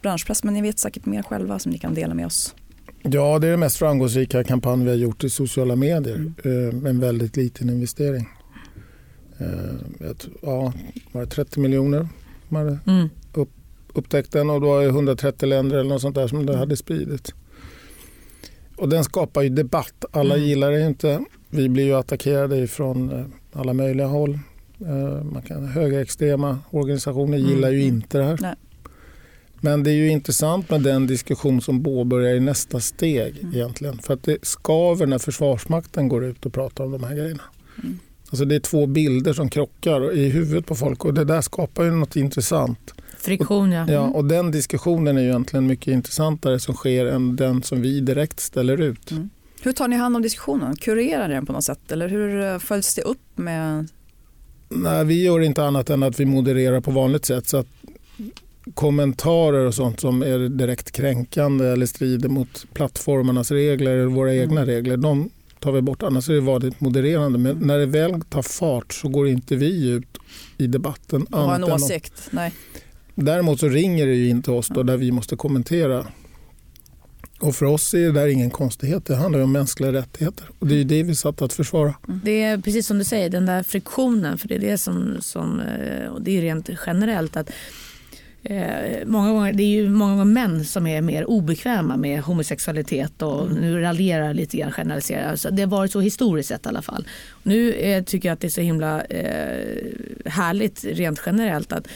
branschpress, 0.02 0.44
men 0.44 0.54
ni 0.54 0.62
vet 0.62 0.80
säkert 0.80 1.06
mer 1.06 1.24
själva 1.24 1.60
som 1.60 1.72
ni 1.72 1.78
kan 1.80 1.94
dela 1.94 2.14
med 2.14 2.26
oss. 2.26 2.56
Ja, 3.02 3.40
det 3.40 3.48
är 3.48 3.52
den 3.52 3.60
mest 3.60 3.78
framgångsrika 3.78 4.44
kampanj 4.44 4.84
vi 4.84 4.90
har 4.90 4.98
gjort 4.98 5.24
i 5.24 5.30
sociala 5.30 5.76
medier. 5.76 6.16
Mm. 6.16 6.34
Eh, 6.44 6.74
med 6.74 6.90
en 6.90 7.00
väldigt 7.00 7.38
liten 7.38 7.70
investering. 7.70 8.30
Eh, 9.38 9.48
ja, 10.42 10.74
var 11.12 11.22
det 11.22 11.28
30 11.28 11.60
miljoner 11.60 12.08
Mm. 12.88 13.10
Upptäckt 13.94 14.32
den 14.32 14.50
och 14.50 14.62
då 14.62 14.78
är 14.78 14.84
det 14.84 14.90
130 14.90 15.46
länder 15.50 15.78
eller 15.78 15.90
något 15.90 16.02
sånt 16.02 16.16
där 16.16 16.28
som 16.28 16.46
det 16.46 16.58
hade 16.58 16.78
spridit. 16.78 17.34
Och 18.76 18.90
den 18.90 19.04
skapar 19.04 19.42
ju 19.42 19.50
debatt. 19.50 20.06
Alla 20.12 20.36
Mm. 20.36 20.48
gillar 20.48 20.72
det 20.72 20.82
inte. 20.88 21.20
Vi 21.50 21.70
blir 21.70 21.84
ju 21.86 21.94
attackerade 21.96 22.68
från 22.68 23.12
eh, 23.12 23.26
alla 23.54 23.74
möjliga 23.74 24.08
håll. 24.08 24.40
Eh, 24.82 25.24
Man 25.24 25.42
kan, 25.42 25.66
högerextrema 25.68 26.60
organisationer 26.70 27.38
Mm. 27.38 27.50
gillar 27.50 27.70
ju 27.72 27.82
inte 27.84 28.18
det 28.18 28.24
här. 28.24 28.38
Nej. 28.42 28.56
Men 29.62 29.84
det 29.84 29.92
är 29.92 29.96
ju 29.96 30.10
intressant 30.10 30.70
med 30.70 30.82
den 30.82 31.08
diskussion 31.08 31.62
som 31.62 31.84
påbörjar 31.84 32.36
i 32.36 32.40
nästa 32.40 32.80
steg 32.80 33.38
Mm. 33.42 33.54
egentligen. 33.56 33.98
För 33.98 34.14
att 34.14 34.24
det 34.24 34.38
skaver 34.46 35.06
när 35.06 35.18
Försvarsmakten 35.20 36.08
går 36.08 36.26
ut 36.26 36.46
och 36.46 36.54
pratar 36.54 36.84
om 36.84 36.92
de 36.92 37.04
här 37.04 37.16
grejerna. 37.16 37.44
Mm. 37.84 38.00
Alltså 38.30 38.46
det 38.46 38.56
är 38.56 38.60
två 38.60 38.86
bilder 38.86 39.34
som 39.34 39.50
krockar 39.50 40.14
i 40.18 40.30
huvudet 40.30 40.66
på 40.66 40.76
folk 40.76 41.06
och 41.06 41.14
det 41.14 41.24
där 41.24 41.42
skapar 41.42 41.84
ju 41.84 41.92
något 41.92 42.16
intressant. 42.16 42.94
Friktion 43.20 43.72
ja. 43.72 43.86
Ja, 43.92 44.00
och 44.02 44.26
den 44.26 44.52
diskussionen 44.52 45.18
är 45.18 45.22
ju 45.22 45.28
egentligen 45.28 45.68
mycket 45.68 45.88
intressantare 45.88 46.60
som 46.60 46.76
sker 46.76 47.06
än 47.06 47.36
den 47.36 47.64
som 47.64 47.82
vi 47.82 48.00
direkt 48.00 48.40
ställer 48.40 48.82
ut. 48.82 49.12
Mm. 49.12 49.30
Hur 49.62 49.72
tar 49.72 49.88
ni 49.88 49.96
hand 49.96 50.16
om 50.16 50.22
diskussionen? 50.22 50.76
Kurerar 50.76 51.28
ni 51.28 51.34
den 51.34 51.46
på 51.46 51.54
något 51.54 51.64
sätt? 51.64 51.92
Eller 51.92 52.08
hur 52.10 52.42
eh, 52.54 52.58
följs 52.60 52.96
det 52.96 53.02
upp 53.02 53.22
med 53.36 53.88
Nej, 54.70 55.06
vi 55.06 55.24
gör 55.24 55.40
inte 55.40 55.64
annat 55.64 55.90
än 55.90 56.04
att 56.04 56.20
vi 56.20 56.26
modererar 56.26 56.82
på 56.82 56.92
vanligt 56.92 57.26
sätt. 57.26 57.48
Så 57.48 57.58
att 57.58 57.68
kommentarer 58.74 59.66
och 59.66 59.74
sånt 59.76 60.00
som 60.00 60.22
är 60.22 60.50
direkt 60.50 60.92
kränkande 60.92 61.66
eller 61.66 61.86
strider 61.86 62.30
mot 62.30 62.66
plattformarnas 62.74 63.52
regler 63.52 63.92
eller 63.92 64.06
våra 64.06 64.32
Mm. 64.34 64.44
egna 64.44 64.66
regler, 64.66 64.98
de 64.98 65.30
tar 65.60 65.72
vi 65.72 65.82
bort. 65.82 66.04
Annars 66.04 66.30
är 66.30 66.34
det 66.34 66.40
vanligt 66.42 66.80
modererande. 66.82 67.40
Men 67.40 67.58
när 67.58 67.78
det 67.78 67.86
väl 67.86 68.22
tar 68.22 68.42
fart 68.42 68.94
så 68.94 69.08
går 69.08 69.28
inte 69.28 69.56
vi 69.56 69.90
ut 69.90 70.18
i 70.58 70.68
debatten. 70.68 71.22
att 71.22 71.30
ha 71.36 71.56
en 71.56 71.64
än 71.64 71.72
om- 71.72 71.72
åsikt? 71.84 72.28
Nej. 72.32 72.54
Däremot 73.22 73.60
så 73.60 73.70
ringer 73.70 74.08
det 74.08 74.16
ju 74.16 74.30
in 74.30 74.42
till 74.42 74.54
oss 74.54 74.68
då, 74.68 74.84
där 74.84 74.98
vi 74.98 75.12
måste 75.12 75.36
kommentera. 75.36 76.06
Och 77.40 77.56
för 77.56 77.66
oss 77.66 77.94
är 77.94 78.00
det 78.00 78.12
där 78.12 78.28
ingen 78.28 78.50
konstighet. 78.50 79.06
Det 79.06 79.16
handlar 79.16 79.40
om 79.40 79.52
mänskliga 79.52 79.94
rättigheter. 79.94 80.48
Och 80.60 80.68
det 80.68 80.76
är 80.76 80.84
det 80.84 81.04
vi 81.04 81.12
är 81.12 81.16
satt 81.16 81.42
att 81.42 81.54
försvara. 81.54 81.96
Det 82.24 82.42
är 82.42 82.58
precis 82.58 82.88
som 82.88 82.98
du 82.98 83.04
säger, 83.04 83.30
den 83.30 83.46
där 83.46 83.64
friktionen. 83.64 84.38
För 84.38 84.48
det 84.48 84.56
är 84.56 84.60
det 84.60 84.78
som, 84.78 85.18
som 85.20 85.60
eh, 85.60 86.08
och 86.08 86.22
det 86.22 86.38
är 86.38 86.42
rent 86.42 86.70
generellt 86.86 87.38
att 87.38 87.52
eh, 88.44 89.06
många 89.06 89.32
gånger, 89.32 89.54
det 89.54 89.64
är 89.64 89.68
ju 89.68 89.90
många 89.90 90.12
gånger 90.12 90.26
män 90.26 90.66
som 90.66 90.88
är 90.88 91.02
mer 91.02 91.30
obekväma 91.30 91.98
med 91.98 92.22
homosexualitet 92.22 93.22
och 93.22 93.52
nu 93.52 93.82
raljerar 93.82 94.34
lite 94.34 94.58
grann 94.58 94.72
generaliserar. 94.72 95.36
Så 95.36 95.50
det 95.50 95.62
har 95.62 95.70
varit 95.70 95.92
så 95.92 96.02
historiskt 96.02 96.50
sett 96.50 96.66
i 96.66 96.70
alla 96.70 96.82
fall. 96.82 97.08
Nu 97.44 97.74
eh, 97.74 98.04
tycker 98.04 98.30
jag 98.30 98.34
att 98.34 98.40
det 98.40 98.48
är 98.48 98.50
så 98.50 98.62
himla 98.62 99.02
eh, 99.02 99.76
härligt 100.26 100.86
rent 100.86 101.22
generellt 101.26 101.72
att 101.72 101.88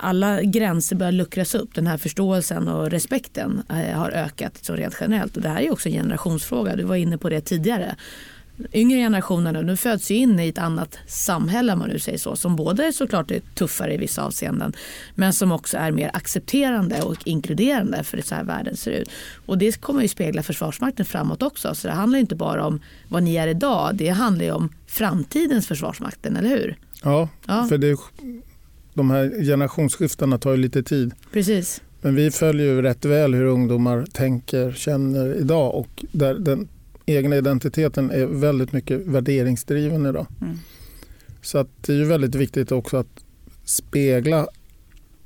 alla 0.00 0.42
gränser 0.42 0.96
börjar 0.96 1.12
luckras 1.12 1.54
upp. 1.54 1.74
Den 1.74 1.86
här 1.86 1.98
förståelsen 1.98 2.68
och 2.68 2.90
respekten 2.90 3.62
eh, 3.68 3.98
har 3.98 4.10
ökat 4.10 4.58
så 4.64 4.74
rent 4.74 4.96
generellt. 5.00 5.36
Och 5.36 5.42
det 5.42 5.48
här 5.48 5.60
är 5.60 5.72
också 5.72 5.88
en 5.88 5.94
generationsfråga. 5.94 6.76
Du 6.76 6.82
var 6.84 6.96
inne 6.96 7.18
på 7.18 7.28
det 7.28 7.40
tidigare. 7.40 7.96
Yngre 8.72 8.98
generationerna 8.98 9.60
nu 9.60 9.76
föds 9.76 10.10
ju 10.10 10.14
in 10.14 10.40
i 10.40 10.48
ett 10.48 10.58
annat 10.58 10.98
samhälle 11.06 11.72
om 11.72 11.78
man 11.78 11.88
nu 11.88 11.98
säger 11.98 12.18
så. 12.18 12.36
Som 12.36 12.56
både 12.56 12.92
såklart 12.92 13.30
är 13.30 13.40
tuffare 13.54 13.94
i 13.94 13.96
vissa 13.96 14.22
avseenden 14.22 14.72
men 15.14 15.32
som 15.32 15.52
också 15.52 15.76
är 15.76 15.90
mer 15.90 16.10
accepterande 16.14 17.02
och 17.02 17.16
inkluderande 17.24 18.04
för 18.04 18.16
det 18.16 18.22
så 18.22 18.34
här 18.34 18.44
världen 18.44 18.76
ser 18.76 18.90
ut. 18.90 19.10
Och 19.46 19.58
det 19.58 19.80
kommer 19.80 20.02
ju 20.02 20.08
spegla 20.08 20.42
Försvarsmakten 20.42 21.06
framåt 21.06 21.42
också. 21.42 21.74
Så 21.74 21.88
det 21.88 21.94
handlar 21.94 22.18
inte 22.18 22.34
bara 22.34 22.66
om 22.66 22.80
vad 23.08 23.22
ni 23.22 23.34
är 23.36 23.48
idag. 23.48 23.90
Det 23.94 24.08
handlar 24.08 24.44
ju 24.44 24.50
om 24.52 24.72
framtidens 24.86 25.66
Försvarsmakten, 25.66 26.36
eller 26.36 26.48
hur? 26.48 26.76
Ja, 27.02 27.28
Ja. 27.46 27.66
för 27.68 27.78
det, 27.78 27.96
de 28.94 29.10
här 29.10 29.44
generationsskiftena 29.44 30.38
tar 30.38 30.50
ju 30.50 30.56
lite 30.56 30.82
tid. 30.82 31.12
Precis. 31.32 31.82
Men 32.00 32.14
vi 32.14 32.30
följer 32.30 32.66
ju 32.66 32.82
rätt 32.82 33.04
väl 33.04 33.34
hur 33.34 33.44
ungdomar 33.44 34.04
tänker, 34.12 34.72
känner 34.72 35.34
idag 35.34 35.74
och 35.74 36.04
där 36.12 36.34
den 36.34 36.68
egna 37.06 37.36
identiteten 37.36 38.10
är 38.10 38.26
väldigt 38.26 38.72
mycket 38.72 39.06
värderingsdriven 39.06 40.06
idag. 40.06 40.26
Mm. 40.40 40.58
Så 41.42 41.58
att 41.58 41.68
det 41.80 41.92
är 41.92 41.96
ju 41.96 42.04
väldigt 42.04 42.34
viktigt 42.34 42.72
också 42.72 42.96
att 42.96 43.24
spegla 43.64 44.46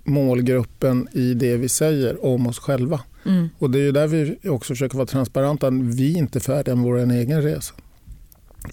målgruppen 0.04 1.08
i 1.12 1.34
det 1.34 1.56
vi 1.56 1.68
säger 1.68 2.24
om 2.24 2.46
oss 2.46 2.58
själva. 2.58 3.00
Mm. 3.26 3.48
Och 3.58 3.70
det 3.70 3.78
är 3.78 3.82
ju 3.82 3.92
där 3.92 4.06
vi 4.06 4.48
också 4.48 4.74
försöker 4.74 4.96
vara 4.96 5.06
transparenta. 5.06 5.70
Vi 5.70 6.14
är 6.14 6.18
inte 6.18 6.40
färdiga 6.40 6.74
med 6.76 6.84
vår 6.84 7.10
egen 7.10 7.42
resa. 7.42 7.74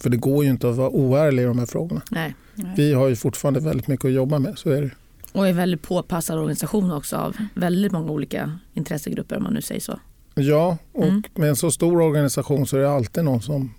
För 0.00 0.10
det 0.10 0.16
går 0.16 0.44
ju 0.44 0.50
inte 0.50 0.70
att 0.70 0.76
vara 0.76 0.90
oärlig 0.90 1.42
i 1.42 1.46
de 1.46 1.58
här 1.58 1.66
frågorna. 1.66 2.02
Nej. 2.10 2.34
Vi 2.76 2.92
har 2.94 3.08
ju 3.08 3.16
fortfarande 3.16 3.60
väldigt 3.60 3.88
mycket 3.88 4.04
att 4.04 4.12
jobba 4.12 4.38
med, 4.38 4.58
så 4.58 4.70
är 4.70 4.82
det. 4.82 4.90
Och 5.32 5.48
är 5.48 5.52
väldigt 5.52 5.82
påpassad 5.82 6.38
organisation 6.38 6.92
också 6.92 7.16
av 7.16 7.36
väldigt 7.54 7.92
många 7.92 8.10
olika 8.10 8.58
intressegrupper 8.74 9.36
om 9.36 9.42
man 9.42 9.54
nu 9.54 9.62
säger 9.62 9.80
så. 9.80 10.00
Ja, 10.34 10.76
och 10.92 11.04
Mm. 11.04 11.22
med 11.34 11.48
en 11.48 11.56
så 11.56 11.70
stor 11.70 12.00
organisation 12.00 12.66
så 12.66 12.76
är 12.76 12.80
det 12.80 12.90
alltid 12.90 13.24
någon 13.24 13.42
som 13.42 13.74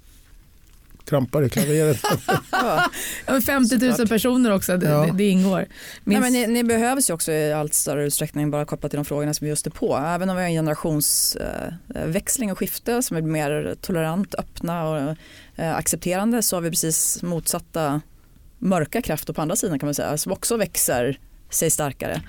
trampar 1.06 1.44
i 1.44 1.50
klaveret. 1.50 2.00
Ja. 2.28 2.40
Ja, 3.26 3.32
men 3.34 3.42
50 3.42 3.78
000 3.78 3.92
Såklart. 3.92 4.10
personer 4.10 4.52
också, 4.52 4.78
det, 4.78 4.90
Ja. 4.90 5.06
det, 5.06 5.12
det 5.18 5.30
ingår. 5.30 5.58
Nej, 5.58 5.68
Minst, 6.04 6.22
men 6.22 6.34
ni, 6.34 6.48
ni 6.48 6.64
behövs 6.64 7.10
ju 7.10 7.14
också 7.14 7.32
i 7.32 7.54
allt 7.54 7.74
större 7.74 8.06
utsträckning 8.06 8.52
bara 8.52 8.66
kopplat 8.66 8.92
till 8.92 8.98
de 8.98 9.06
frågorna 9.06 9.34
som 9.34 9.46
vi 9.46 9.50
just 9.50 9.68
är 9.68 9.72
på. 9.72 9.98
Även 9.98 10.30
om 10.30 10.36
vi 10.36 10.42
har 10.42 10.50
en 10.50 10.54
generationsväxling 10.56 12.52
och 12.52 12.58
skifte 12.60 13.02
som 13.04 13.18
är 13.18 13.22
mer 13.22 13.76
tolerant, 13.82 14.36
öppna 14.36 14.90
och 14.90 15.16
eh, 15.56 15.76
accepterande 15.76 16.42
så 16.42 16.56
har 16.56 16.62
vi 16.62 16.70
precis 16.70 17.22
motsatta 17.24 18.02
mörka 18.64 19.02
krafter 19.02 19.34
på 19.34 19.42
andra 19.42 19.56
sidan 19.56 19.80
kan 19.80 19.88
man 19.88 19.94
säga 19.94 20.18
som 20.18 20.32
också 20.32 20.58
växer 20.58 21.20
sig 21.50 21.70
starkare 21.70 22.22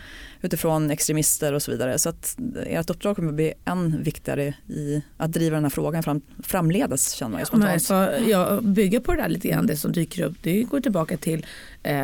utifrån 0.42 0.90
extremister 0.90 1.52
och 1.52 1.62
så 1.62 1.70
vidare. 1.70 1.98
Så 1.98 2.08
att 2.08 2.36
ert 2.66 2.90
uppdrag 2.90 3.16
kommer 3.16 3.32
bli 3.32 3.52
än 3.64 4.02
viktigare 4.02 4.54
i 4.68 5.02
att 5.16 5.32
driva 5.32 5.54
den 5.54 5.64
här 5.64 5.70
frågan 5.70 6.02
fram, 6.02 6.20
framledes 6.42 7.12
känner 7.12 7.30
man 7.30 7.40
ju 7.40 7.58
men, 7.58 7.80
spontant. 7.80 8.22
så, 8.22 8.30
jag 8.30 8.64
bygger 8.64 9.00
på 9.00 9.12
det 9.12 9.22
där 9.22 9.28
lite 9.28 9.48
grann, 9.48 9.66
det 9.66 9.76
som 9.76 9.92
dyker 9.92 10.24
upp. 10.24 10.34
Det 10.42 10.62
går 10.62 10.80
tillbaka 10.80 11.16
till 11.16 11.46
eh, 11.82 11.96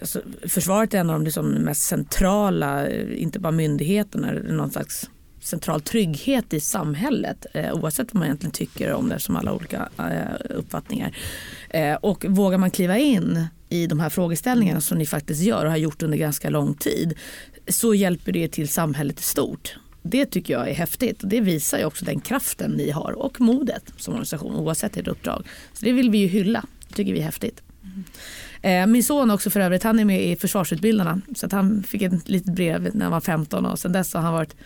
alltså, 0.00 0.20
försvaret 0.48 0.94
är 0.94 0.98
en 0.98 1.10
av 1.10 1.16
de 1.16 1.24
liksom 1.24 1.50
mest 1.50 1.82
centrala, 1.82 2.86
eh, 2.86 3.22
inte 3.22 3.40
bara 3.40 3.52
myndigheterna, 3.52 4.32
någon 4.32 4.70
slags 4.70 5.10
central 5.44 5.80
trygghet 5.80 6.52
i 6.52 6.60
samhället 6.60 7.46
eh, 7.54 7.74
oavsett 7.74 8.14
vad 8.14 8.18
man 8.18 8.24
egentligen 8.24 8.52
tycker 8.52 8.92
om 8.92 9.08
det 9.08 9.18
som 9.18 9.36
alla 9.36 9.52
olika 9.52 9.88
eh, 9.98 10.56
uppfattningar. 10.56 11.16
Eh, 11.70 11.94
och 11.94 12.24
vågar 12.28 12.58
man 12.58 12.70
kliva 12.70 12.98
in 12.98 13.46
i 13.68 13.86
de 13.86 14.00
här 14.00 14.10
frågeställningarna 14.10 14.80
som 14.80 14.98
ni 14.98 15.06
faktiskt 15.06 15.42
gör 15.42 15.64
och 15.64 15.70
har 15.70 15.78
gjort 15.78 16.02
under 16.02 16.18
ganska 16.18 16.50
lång 16.50 16.74
tid 16.74 17.14
så 17.68 17.94
hjälper 17.94 18.32
det 18.32 18.48
till 18.48 18.68
samhället 18.68 19.20
i 19.20 19.22
stort. 19.22 19.76
Det 20.02 20.26
tycker 20.26 20.54
jag 20.54 20.70
är 20.70 20.74
häftigt 20.74 21.22
och 21.22 21.28
det 21.28 21.40
visar 21.40 21.78
ju 21.78 21.84
också 21.84 22.04
den 22.04 22.20
kraften 22.20 22.70
ni 22.70 22.90
har 22.90 23.12
och 23.12 23.40
modet 23.40 23.92
som 23.96 24.14
organisation 24.14 24.56
oavsett 24.56 24.96
ert 24.96 25.08
uppdrag. 25.08 25.46
Så 25.72 25.84
det 25.84 25.92
vill 25.92 26.10
vi 26.10 26.18
ju 26.18 26.26
hylla, 26.26 26.64
det 26.88 26.94
tycker 26.94 27.12
vi 27.12 27.18
är 27.18 27.24
häftigt. 27.24 27.62
Mm. 27.82 28.04
Eh, 28.64 28.86
Min 28.86 29.04
son 29.04 29.30
också 29.30 29.50
för 29.50 29.60
övrigt, 29.60 29.82
han 29.82 29.98
är 29.98 30.04
med 30.04 30.24
i 30.24 30.36
försvarsutbildarna 30.36 31.20
så 31.34 31.46
att 31.46 31.52
han 31.52 31.82
fick 31.82 32.02
ett 32.02 32.28
litet 32.28 32.54
brev 32.54 32.90
när 32.94 33.04
han 33.04 33.12
var 33.12 33.20
15 33.20 33.66
och 33.66 33.78
sen 33.78 33.92
dess 33.92 34.14
har 34.14 34.20
han 34.20 34.32
varit 34.32 34.56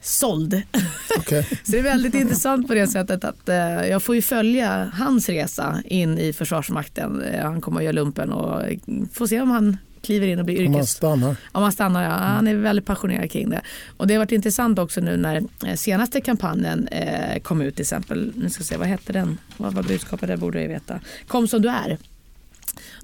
såld. 0.00 0.62
Okej. 1.18 1.42
Så 1.64 1.72
det 1.72 1.78
är 1.78 1.82
väldigt 1.82 2.14
intressant 2.14 2.68
på 2.68 2.74
det 2.74 2.86
sättet 2.86 3.24
att 3.24 3.48
eh, 3.48 3.56
jag 3.88 4.02
får 4.02 4.14
ju 4.14 4.22
följa 4.22 4.90
hans 4.94 5.28
resa 5.28 5.82
in 5.84 6.18
i 6.18 6.32
Försvarsmakten. 6.32 7.22
Eh, 7.22 7.42
han 7.44 7.60
kommer 7.60 7.78
att 7.78 7.84
göra 7.84 7.92
lumpen 7.92 8.32
och 8.32 8.62
får 9.12 9.26
se 9.26 9.40
om 9.40 9.50
han 9.50 9.76
kliver 10.02 10.26
in 10.26 10.38
och 10.38 10.44
blir 10.44 10.58
Om 10.58 10.64
man 10.72 10.74
yrkes... 10.74 10.90
stannar. 10.90 11.36
Om 11.52 11.62
han 11.62 11.72
stannar, 11.72 12.02
ja. 12.04 12.10
Han 12.10 12.46
är 12.48 12.54
väldigt 12.54 12.86
passionerad 12.86 13.30
kring 13.30 13.50
det. 13.50 13.60
Och 13.96 14.06
det 14.06 14.14
har 14.14 14.18
varit 14.18 14.32
intressant 14.32 14.78
också 14.78 15.00
nu 15.00 15.16
när 15.16 15.76
senaste 15.76 16.20
kampanjen 16.20 16.88
kom 17.42 17.60
ut 17.62 17.74
till 17.74 17.82
exempel. 17.82 18.32
Nu 18.36 18.50
ska 18.50 18.60
jag 18.60 18.66
se, 18.66 18.76
vad 18.76 18.88
hette 18.88 19.12
den? 19.12 19.38
Vad 19.56 19.74
var 19.74 19.82
budskapet? 19.82 20.28
Det 20.28 20.36
borde 20.36 20.60
jag 20.62 20.68
veta. 20.68 21.00
Kom 21.28 21.48
som 21.48 21.62
du 21.62 21.68
är. 21.68 21.98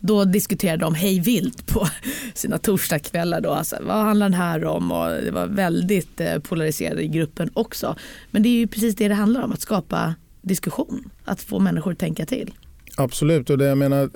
Då 0.04 0.24
diskuterade 0.24 0.84
de 0.84 0.94
hej 0.94 1.20
vilt 1.20 1.66
på 1.66 1.88
sina 2.34 2.58
torsdagskvällar. 2.58 3.40
Då. 3.40 3.50
Alltså, 3.50 3.76
vad 3.82 3.96
handlar 4.04 4.26
den 4.28 4.34
här 4.34 4.64
om? 4.64 4.92
Och 4.92 5.08
det 5.08 5.30
var 5.30 5.46
väldigt 5.46 6.20
eh, 6.20 6.38
polariserade 6.38 7.02
i 7.02 7.08
gruppen 7.08 7.50
också. 7.54 7.96
Men 8.30 8.42
det 8.42 8.48
är 8.48 8.58
ju 8.58 8.66
precis 8.66 8.96
det 8.96 9.08
det 9.08 9.14
handlar 9.14 9.42
om, 9.42 9.52
att 9.52 9.60
skapa 9.60 10.14
diskussion. 10.42 11.10
Att 11.24 11.40
få 11.42 11.58
människor 11.58 11.92
att 11.92 11.98
tänka 11.98 12.26
till. 12.26 12.54
Absolut, 12.96 13.50
och 13.50 13.58
det 13.58 13.64
jag 13.64 13.78
menar 13.78 14.10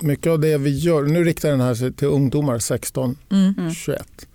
mycket 0.00 0.30
av 0.30 0.40
det 0.40 0.58
vi 0.58 0.70
gör, 0.78 1.02
nu 1.02 1.24
riktar 1.24 1.50
den 1.50 1.60
här 1.60 1.74
sig 1.74 1.92
till 1.92 2.08
ungdomar 2.08 2.58
16, 2.58 3.16
Mm. 3.30 3.74
21. 3.74 4.26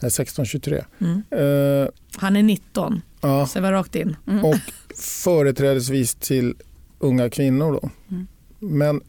Nej, 0.00 0.10
16, 0.10 0.46
23. 0.46 0.84
Mm. 0.98 1.22
Eh, 1.30 1.88
Han 2.16 2.36
är 2.36 2.42
19, 2.42 3.02
ja, 3.20 3.46
så 3.46 3.58
jag 3.58 3.62
var 3.62 3.72
rakt 3.72 3.94
in. 3.94 4.16
och 4.44 4.56
företrädesvis 4.96 6.14
till 6.14 6.54
unga 6.98 7.30
kvinnor. 7.30 7.72
Då. 7.82 7.90
Mm. 8.10 8.26
Men 8.66 9.00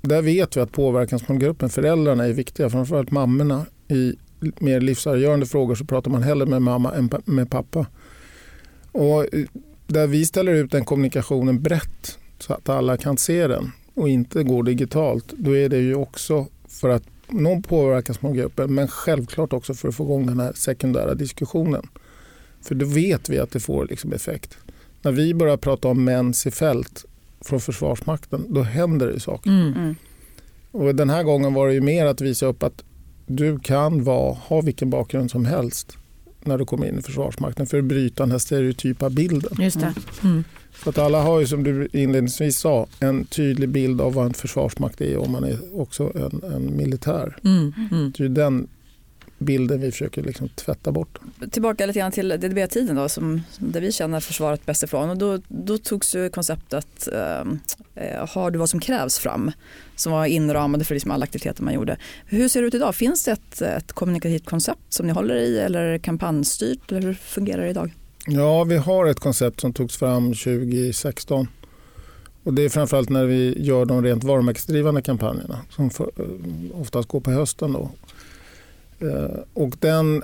där 0.00 0.22
vet 0.22 0.56
vi 0.56 0.60
att 0.60 0.72
påverkansmålgruppen, 0.72 1.70
föräldrarna 1.70 2.24
är 2.24 2.32
viktiga, 2.32 2.70
framförallt 2.70 3.10
mammorna. 3.10 3.66
I 3.88 4.14
mer 4.58 4.80
livsavgörande 4.80 5.46
frågor 5.46 5.74
så 5.74 5.84
pratar 5.84 6.10
man 6.10 6.22
hellre 6.22 6.46
med 6.46 6.62
mamma 6.62 6.94
än 6.94 7.10
med 7.24 7.50
pappa. 7.50 7.86
Och 8.92 9.34
eh, 9.34 9.44
där 9.86 10.06
vi 10.06 10.26
ställer 10.26 10.52
ut 10.52 10.70
den 10.70 10.84
kommunikationen 10.84 11.62
brett 11.62 12.18
så 12.38 12.52
att 12.52 12.68
alla 12.68 12.96
kan 12.96 13.16
se 13.16 13.46
den 13.46 13.72
och 13.94 14.08
inte 14.08 14.42
går 14.42 14.62
digitalt, 14.62 15.32
då 15.36 15.56
är 15.56 15.68
det 15.68 15.78
ju 15.78 15.94
också 15.94 16.46
för 16.68 16.88
att 16.88 17.02
nå 17.28 17.62
påverkansmålgruppen 17.62 18.74
men 18.74 18.88
självklart 18.88 19.52
också 19.52 19.74
för 19.74 19.88
att 19.88 19.94
få 19.94 20.04
igång 20.04 20.26
den 20.26 20.40
här 20.40 20.52
sekundära 20.52 21.14
diskussionen. 21.14 21.88
För 22.62 22.74
då 22.74 22.86
vet 22.86 23.28
vi 23.28 23.38
att 23.38 23.50
det 23.50 23.60
får 23.60 23.86
liksom 23.86 24.12
effekt. 24.12 24.58
När 25.02 25.12
vi 25.12 25.34
börjar 25.34 25.56
prata 25.56 25.88
om 25.88 26.04
mäns 26.04 26.46
i 26.46 26.50
fält 26.50 27.04
från 27.40 27.60
Försvarsmakten, 27.60 28.46
då 28.48 28.62
händer 28.62 29.06
det 29.06 29.20
saker. 29.20 29.50
Mm. 29.50 29.72
Mm. 29.72 29.94
Och 30.70 30.94
den 30.94 31.10
här 31.10 31.22
gången 31.22 31.54
var 31.54 31.68
det 31.68 31.74
ju 31.74 31.80
mer 31.80 32.06
att 32.06 32.20
visa 32.20 32.46
upp 32.46 32.62
att 32.62 32.84
du 33.26 33.58
kan 33.58 34.04
vara, 34.04 34.32
ha 34.34 34.60
vilken 34.60 34.90
bakgrund 34.90 35.30
som 35.30 35.44
helst 35.44 35.96
när 36.44 36.58
du 36.58 36.64
kommer 36.64 36.86
in 36.86 36.98
i 36.98 37.02
Försvarsmakten 37.02 37.66
för 37.66 37.78
att 37.78 37.84
bryta 37.84 38.22
den 38.22 38.30
här 38.30 38.38
stereotypa 38.38 39.10
bilden. 39.10 39.50
Just 39.58 39.80
det. 39.80 39.94
Mm. 40.22 40.44
För 40.72 40.90
att 40.90 40.98
alla 40.98 41.22
har 41.22 41.40
ju 41.40 41.46
som 41.46 41.64
du 41.64 41.88
inledningsvis 41.92 42.58
sa 42.58 42.86
en 43.00 43.24
tydlig 43.24 43.68
bild 43.68 44.00
av 44.00 44.14
vad 44.14 44.26
en 44.26 44.34
försvarsmakt 44.34 45.00
är 45.00 45.16
om 45.16 45.32
man 45.32 45.44
är 45.44 45.80
också 45.80 46.12
en, 46.14 46.52
en 46.52 46.76
militär. 46.76 47.36
Mm. 47.44 47.72
Mm. 47.90 48.12
Det 48.16 48.22
är 48.22 48.28
ju 48.28 48.34
den 48.34 48.68
bilden 49.38 49.80
vi 49.80 49.90
försöker 49.90 50.22
liksom 50.22 50.48
tvätta 50.48 50.92
bort. 50.92 51.18
Tillbaka 51.50 51.86
lite 51.86 51.98
grann 51.98 52.12
till 52.12 52.28
DDB-tiden 52.28 52.96
då, 52.96 53.08
som, 53.08 53.42
där 53.58 53.80
vi 53.80 53.92
känner 53.92 54.20
försvaret 54.20 54.66
bäst 54.66 54.82
ifrån. 54.82 55.10
Och 55.10 55.16
då, 55.16 55.38
då 55.48 55.78
togs 55.78 56.14
ju 56.14 56.30
konceptet 56.30 57.08
eh, 57.12 58.26
Har 58.28 58.50
du 58.50 58.58
vad 58.58 58.70
som 58.70 58.80
krävs 58.80 59.18
fram 59.18 59.52
som 59.96 60.12
var 60.12 60.26
inramade 60.26 60.84
för 60.84 60.94
liksom 60.94 61.10
alla 61.10 61.24
aktiviteter 61.24 61.62
man 61.62 61.74
gjorde. 61.74 61.96
Hur 62.26 62.48
ser 62.48 62.60
det 62.60 62.66
ut 62.66 62.74
idag? 62.74 62.94
Finns 62.94 63.24
det 63.24 63.30
ett, 63.30 63.62
ett 63.62 63.92
kommunikativt 63.92 64.46
koncept 64.46 64.92
som 64.92 65.06
ni 65.06 65.12
håller 65.12 65.34
i 65.34 65.58
eller 65.58 65.80
är 65.80 65.92
det 65.92 65.98
kampanjstyrt? 65.98 66.92
Eller 66.92 67.00
hur 67.00 67.14
fungerar 67.14 67.62
det 67.62 67.70
idag? 67.70 67.94
Ja, 68.26 68.64
vi 68.64 68.76
har 68.76 69.06
ett 69.06 69.20
koncept 69.20 69.60
som 69.60 69.72
togs 69.72 69.96
fram 69.96 70.34
2016. 70.34 71.48
Och 72.44 72.54
det 72.54 72.62
är 72.62 72.68
framförallt 72.68 73.08
när 73.08 73.24
vi 73.24 73.62
gör 73.62 73.84
de 73.84 74.02
rent 74.02 74.24
varumärkesdrivande 74.24 75.02
kampanjerna 75.02 75.60
som 75.70 75.90
för, 75.90 76.10
eh, 76.16 76.80
oftast 76.80 77.08
går 77.08 77.20
på 77.20 77.30
hösten. 77.30 77.72
Då. 77.72 77.90
Eh, 79.00 79.38
Och 79.52 79.74
den 79.80 80.22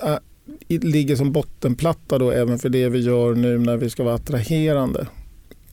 i- 0.68 0.78
ligger 0.78 1.16
som 1.16 1.32
bottenplatta 1.32 2.18
då 2.18 2.30
även 2.30 2.58
för 2.58 2.68
det 2.68 2.88
vi 2.88 2.98
gör 3.00 3.34
nu 3.34 3.58
när 3.58 3.76
vi 3.76 3.90
ska 3.90 4.04
vara 4.04 4.14
attraherande. 4.14 5.06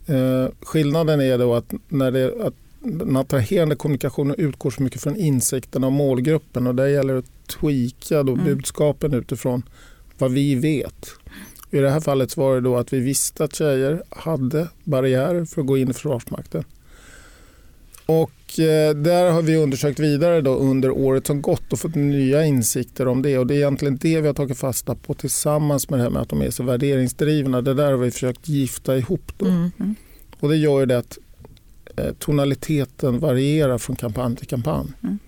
Eh, 0.06 0.48
skillnaden 0.62 1.22
är 1.22 1.38
då 1.38 1.54
att 1.56 1.74
när 1.90 2.12
det, 2.12 2.34
att 2.48 2.54
den 2.80 3.18
attraherande 3.18 3.76
kommunikationen 3.76 4.36
utgår 4.38 4.72
så 4.72 4.84
mycket 4.84 5.02
från 5.02 5.16
insikten 5.16 5.84
av 5.84 5.92
målgruppen 5.92 6.68
och 6.68 6.76
där 6.76 6.88
gäller 6.88 7.14
det 7.14 7.20
att 7.20 7.48
tweaka 7.60 8.24
då 8.24 8.34
Mm. 8.34 8.46
budskapen 8.46 9.14
utifrån 9.14 9.64
vad 10.18 10.32
vi 10.32 10.56
vet. 10.56 11.06
I 11.72 11.78
det 11.78 11.90
här 11.90 12.00
fallet 12.00 12.38
var 12.38 12.56
det 12.56 12.62
då 12.62 12.78
att 12.78 12.94
vi 12.94 13.00
visste 13.00 13.44
att 13.44 13.56
tjejer 13.56 14.04
hade 14.10 14.68
barriärer 14.84 15.46
för 15.46 15.62
att 15.62 15.68
gå 15.68 15.78
in 15.78 15.90
i 15.90 15.94
Försvarsmakten. 15.94 16.64
Och 18.06 18.32
eh, 18.32 18.41
där 18.56 19.32
har 19.32 19.42
vi 19.42 19.58
undersökt 19.58 20.00
vidare 20.00 20.42
då 20.42 20.56
under 20.56 20.92
året 20.92 21.28
som 21.28 21.42
gått 21.42 21.74
och 21.74 21.80
fått 21.80 21.96
nya 21.96 22.46
insikter 22.46 23.08
om 23.08 23.22
det. 23.22 23.38
Och 23.38 23.48
det 23.48 23.54
är 23.54 23.58
egentligen 23.58 23.98
det 23.98 24.22
vi 24.22 24.28
har 24.28 24.34
tagit 24.34 24.58
fasta 24.58 24.96
på 24.96 25.14
tillsammans 25.14 25.90
med 25.90 26.00
det 26.00 26.04
här 26.04 26.10
med 26.10 26.22
att 26.22 26.30
de 26.30 26.42
är 26.42 26.50
så 26.50 26.64
värderingsdrivna. 26.64 27.62
Det 27.62 27.74
där 27.74 27.92
har 27.92 27.98
vi 27.98 28.12
försökt 28.12 28.48
gifta 28.50 28.98
ihop. 28.98 29.32
Då. 29.38 29.46
Mm. 29.46 29.96
Och 30.40 30.50
det 30.50 30.58
gör 30.58 30.80
ju 30.80 30.86
det 30.86 30.98
att 30.98 31.18
eh, 31.96 32.14
tonaliteten 32.20 33.20
varierar 33.20 33.78
från 33.78 33.96
kampanj 33.96 34.36
till 34.36 34.48
kampanj. 34.48 34.88
Mm. 35.04 35.20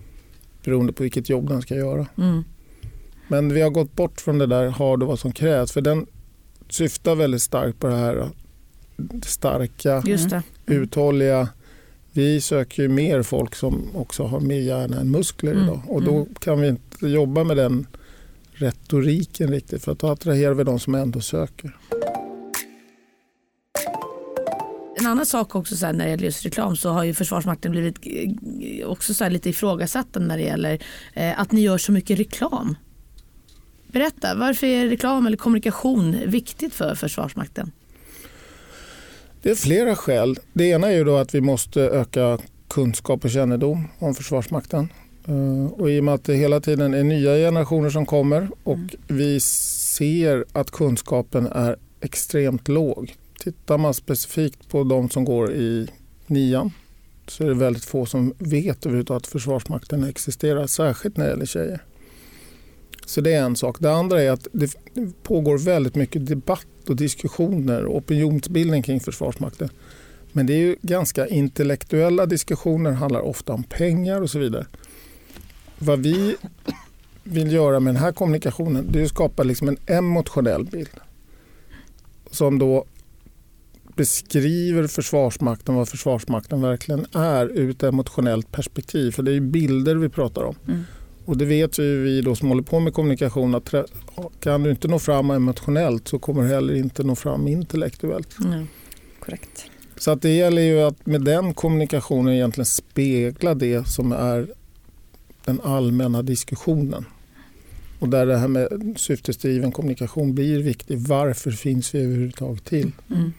Beroende 0.64 0.92
på 0.92 1.02
vilket 1.02 1.28
jobb 1.28 1.48
den 1.48 1.62
ska 1.62 1.74
göra. 1.74 2.06
Mm. 2.18 2.44
Men 3.28 3.54
vi 3.54 3.62
har 3.62 3.70
gått 3.70 3.96
bort 3.96 4.20
från 4.20 4.38
det 4.38 4.46
där 4.46 4.66
har 4.66 4.96
du 4.96 5.06
vad 5.06 5.18
som 5.18 5.32
krävs. 5.32 5.72
För 5.72 5.80
den 5.80 6.06
syftar 6.68 7.14
väldigt 7.14 7.42
starkt 7.42 7.80
på 7.80 7.86
det 7.86 7.96
här 7.96 8.30
det 8.96 9.24
starka, 9.24 10.02
Just 10.06 10.30
det. 10.30 10.42
uthålliga. 10.66 11.48
Vi 12.16 12.40
söker 12.40 12.82
ju 12.82 12.88
mer 12.88 13.22
folk 13.22 13.54
som 13.54 13.96
också 13.96 14.22
har 14.22 14.40
mer 14.40 14.60
hjärna 14.60 15.00
än 15.00 15.10
muskler 15.10 15.52
Mm, 15.52 15.64
idag. 15.64 15.80
Och 15.88 16.02
då 16.02 16.16
mm. 16.16 16.34
kan 16.34 16.60
vi 16.60 16.68
inte 16.68 17.06
jobba 17.06 17.44
med 17.44 17.56
den 17.56 17.86
retoriken 18.52 19.48
riktigt 19.48 19.84
för 19.84 19.92
att 19.92 19.98
då 19.98 20.06
attraherar 20.06 20.54
vi 20.54 20.64
de 20.64 20.78
som 20.78 20.94
ändå 20.94 21.20
söker. 21.20 21.76
En 24.96 25.06
annan 25.06 25.26
sak 25.26 25.54
också 25.54 25.76
så 25.76 25.92
när 25.92 26.04
det 26.04 26.10
gäller 26.10 26.24
just 26.24 26.44
reklam 26.44 26.76
så 26.76 26.90
har 26.90 27.04
ju 27.04 27.14
Försvarsmakten 27.14 27.72
blivit 27.72 27.98
också 28.86 29.14
så 29.14 29.28
lite 29.28 29.50
ifrågasatta 29.50 30.20
när 30.20 30.36
det 30.36 30.44
gäller 30.44 30.78
eh, 31.14 31.40
att 31.40 31.52
ni 31.52 31.60
gör 31.60 31.78
så 31.78 31.92
mycket 31.92 32.18
reklam. 32.18 32.76
Berätta, 33.86 34.34
varför 34.34 34.66
är 34.66 34.88
reklam 34.88 35.26
eller 35.26 35.36
kommunikation 35.36 36.16
viktigt 36.26 36.74
för 36.74 36.94
Försvarsmakten? 36.94 37.72
Det 39.44 39.50
är 39.50 39.54
flera 39.54 39.96
skäl. 39.96 40.38
Det 40.52 40.64
ena 40.64 40.86
är 40.92 40.96
ju 40.96 41.04
då 41.04 41.16
att 41.16 41.34
vi 41.34 41.40
måste 41.40 41.80
öka 41.80 42.38
kunskap 42.68 43.24
och 43.24 43.30
kännedom 43.30 43.88
om 43.98 44.14
Försvarsmakten. 44.14 44.88
Eh, 45.28 45.66
Och 45.72 45.90
I 45.90 46.00
och 46.00 46.04
med 46.04 46.14
att 46.14 46.24
det 46.24 46.34
hela 46.34 46.60
tiden 46.60 46.94
är 46.94 47.04
nya 47.04 47.34
generationer 47.34 47.90
som 47.90 48.06
kommer 48.06 48.48
och 48.64 48.78
vi 49.08 49.40
ser 49.40 50.44
att 50.52 50.70
kunskapen 50.70 51.46
är 51.46 51.76
extremt 52.00 52.68
låg. 52.68 53.14
Tittar 53.38 53.78
man 53.78 53.94
specifikt 53.94 54.68
på 54.68 54.84
de 54.84 55.10
som 55.10 55.24
går 55.24 55.52
i 55.52 55.88
nian 56.26 56.70
så 57.28 57.44
är 57.44 57.48
det 57.48 57.54
väldigt 57.54 57.84
få 57.84 58.06
som 58.06 58.34
vet 58.38 58.86
överhuvudtaget 58.86 59.22
att 59.22 59.26
Försvarsmakten 59.26 60.04
existerar, 60.04 60.66
särskilt 60.66 61.16
när 61.16 61.24
det 61.24 61.30
gäller 61.30 61.46
tjejer. 61.46 61.80
Så 63.06 63.20
det 63.20 63.32
är 63.32 63.42
en 63.42 63.56
sak. 63.56 63.76
Det 63.80 63.92
andra 63.92 64.22
är 64.22 64.30
att 64.30 64.48
det 64.52 64.76
pågår 65.22 65.58
väldigt 65.58 65.94
mycket 65.94 66.26
debatt 66.26 66.66
och 66.88 66.96
diskussioner 66.96 67.84
och 67.84 67.96
opinionsbildning 67.96 68.82
kring 68.82 69.00
Försvarsmakten. 69.00 69.68
Men 70.32 70.46
det 70.46 70.52
är 70.52 70.58
ju 70.58 70.76
ganska 70.82 71.26
intellektuella 71.26 72.26
diskussioner, 72.26 72.92
handlar 72.92 73.20
ofta 73.20 73.52
om 73.52 73.62
pengar 73.62 74.20
och 74.20 74.30
så 74.30 74.38
vidare. 74.38 74.66
Vad 75.78 75.98
vi 75.98 76.36
vill 77.24 77.52
göra 77.52 77.80
med 77.80 77.94
den 77.94 78.02
här 78.02 78.12
kommunikationen 78.12 78.88
det 78.90 79.00
är 79.00 79.04
att 79.04 79.08
skapa 79.08 79.42
liksom 79.42 79.68
en 79.68 79.78
emotionell 79.86 80.64
bild 80.64 80.90
som 82.30 82.58
då 82.58 82.84
beskriver 83.96 84.86
Försvarsmakten, 84.86 85.74
vad 85.74 85.88
Försvarsmakten 85.88 86.62
verkligen 86.62 87.06
är 87.12 87.58
ur 87.58 87.70
ett 87.70 87.82
emotionellt 87.82 88.52
perspektiv. 88.52 89.10
För 89.10 89.22
det 89.22 89.30
är 89.30 89.34
ju 89.34 89.40
bilder 89.40 89.96
vi 89.96 90.08
pratar 90.08 90.42
om. 90.42 90.56
Mm. 90.66 90.84
Och 91.24 91.36
det 91.36 91.44
vet 91.44 91.78
ju 91.78 92.02
vi 92.02 92.20
då 92.20 92.34
som 92.34 92.48
håller 92.48 92.62
på 92.62 92.80
med 92.80 92.94
kommunikation 92.94 93.54
att 93.54 93.74
kan 94.40 94.62
du 94.62 94.70
inte 94.70 94.88
nå 94.88 94.98
fram 94.98 95.30
emotionellt 95.30 96.08
så 96.08 96.18
kommer 96.18 96.42
du 96.42 96.48
heller 96.48 96.74
inte 96.74 97.02
nå 97.02 97.16
fram 97.16 97.48
intellektuellt. 97.48 98.38
Mm. 98.44 98.66
Korrekt. 99.20 99.70
Så 99.96 100.10
att 100.10 100.22
det 100.22 100.30
gäller 100.30 100.62
ju 100.62 100.80
att 100.80 101.06
med 101.06 101.22
den 101.22 101.54
kommunikationen 101.54 102.34
egentligen 102.34 102.66
spegla 102.66 103.54
det 103.54 103.88
som 103.88 104.12
är 104.12 104.48
den 105.44 105.60
allmänna 105.60 106.22
diskussionen. 106.22 107.04
Och 107.98 108.08
där 108.08 108.26
det 108.26 108.36
här 108.36 108.48
med 108.48 108.94
syftesdriven 108.96 109.72
kommunikation 109.72 110.34
blir 110.34 110.62
viktig. 110.62 110.98
Varför 110.98 111.50
finns 111.50 111.94
vi 111.94 111.98
överhuvudtaget 112.04 112.64
till? 112.64 112.92
Mm. 113.10 113.32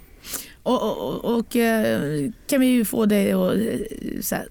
Och, 0.64 0.82
och, 0.82 1.38
och 1.38 1.56
eh, 1.56 2.32
kan 2.48 2.60
vi 2.60 2.68
ju 2.68 2.86
få 2.86 3.06
dig 3.06 3.32
att 3.32 3.56
eh, 3.56 4.22
så 4.22 4.36
här, 4.36 4.48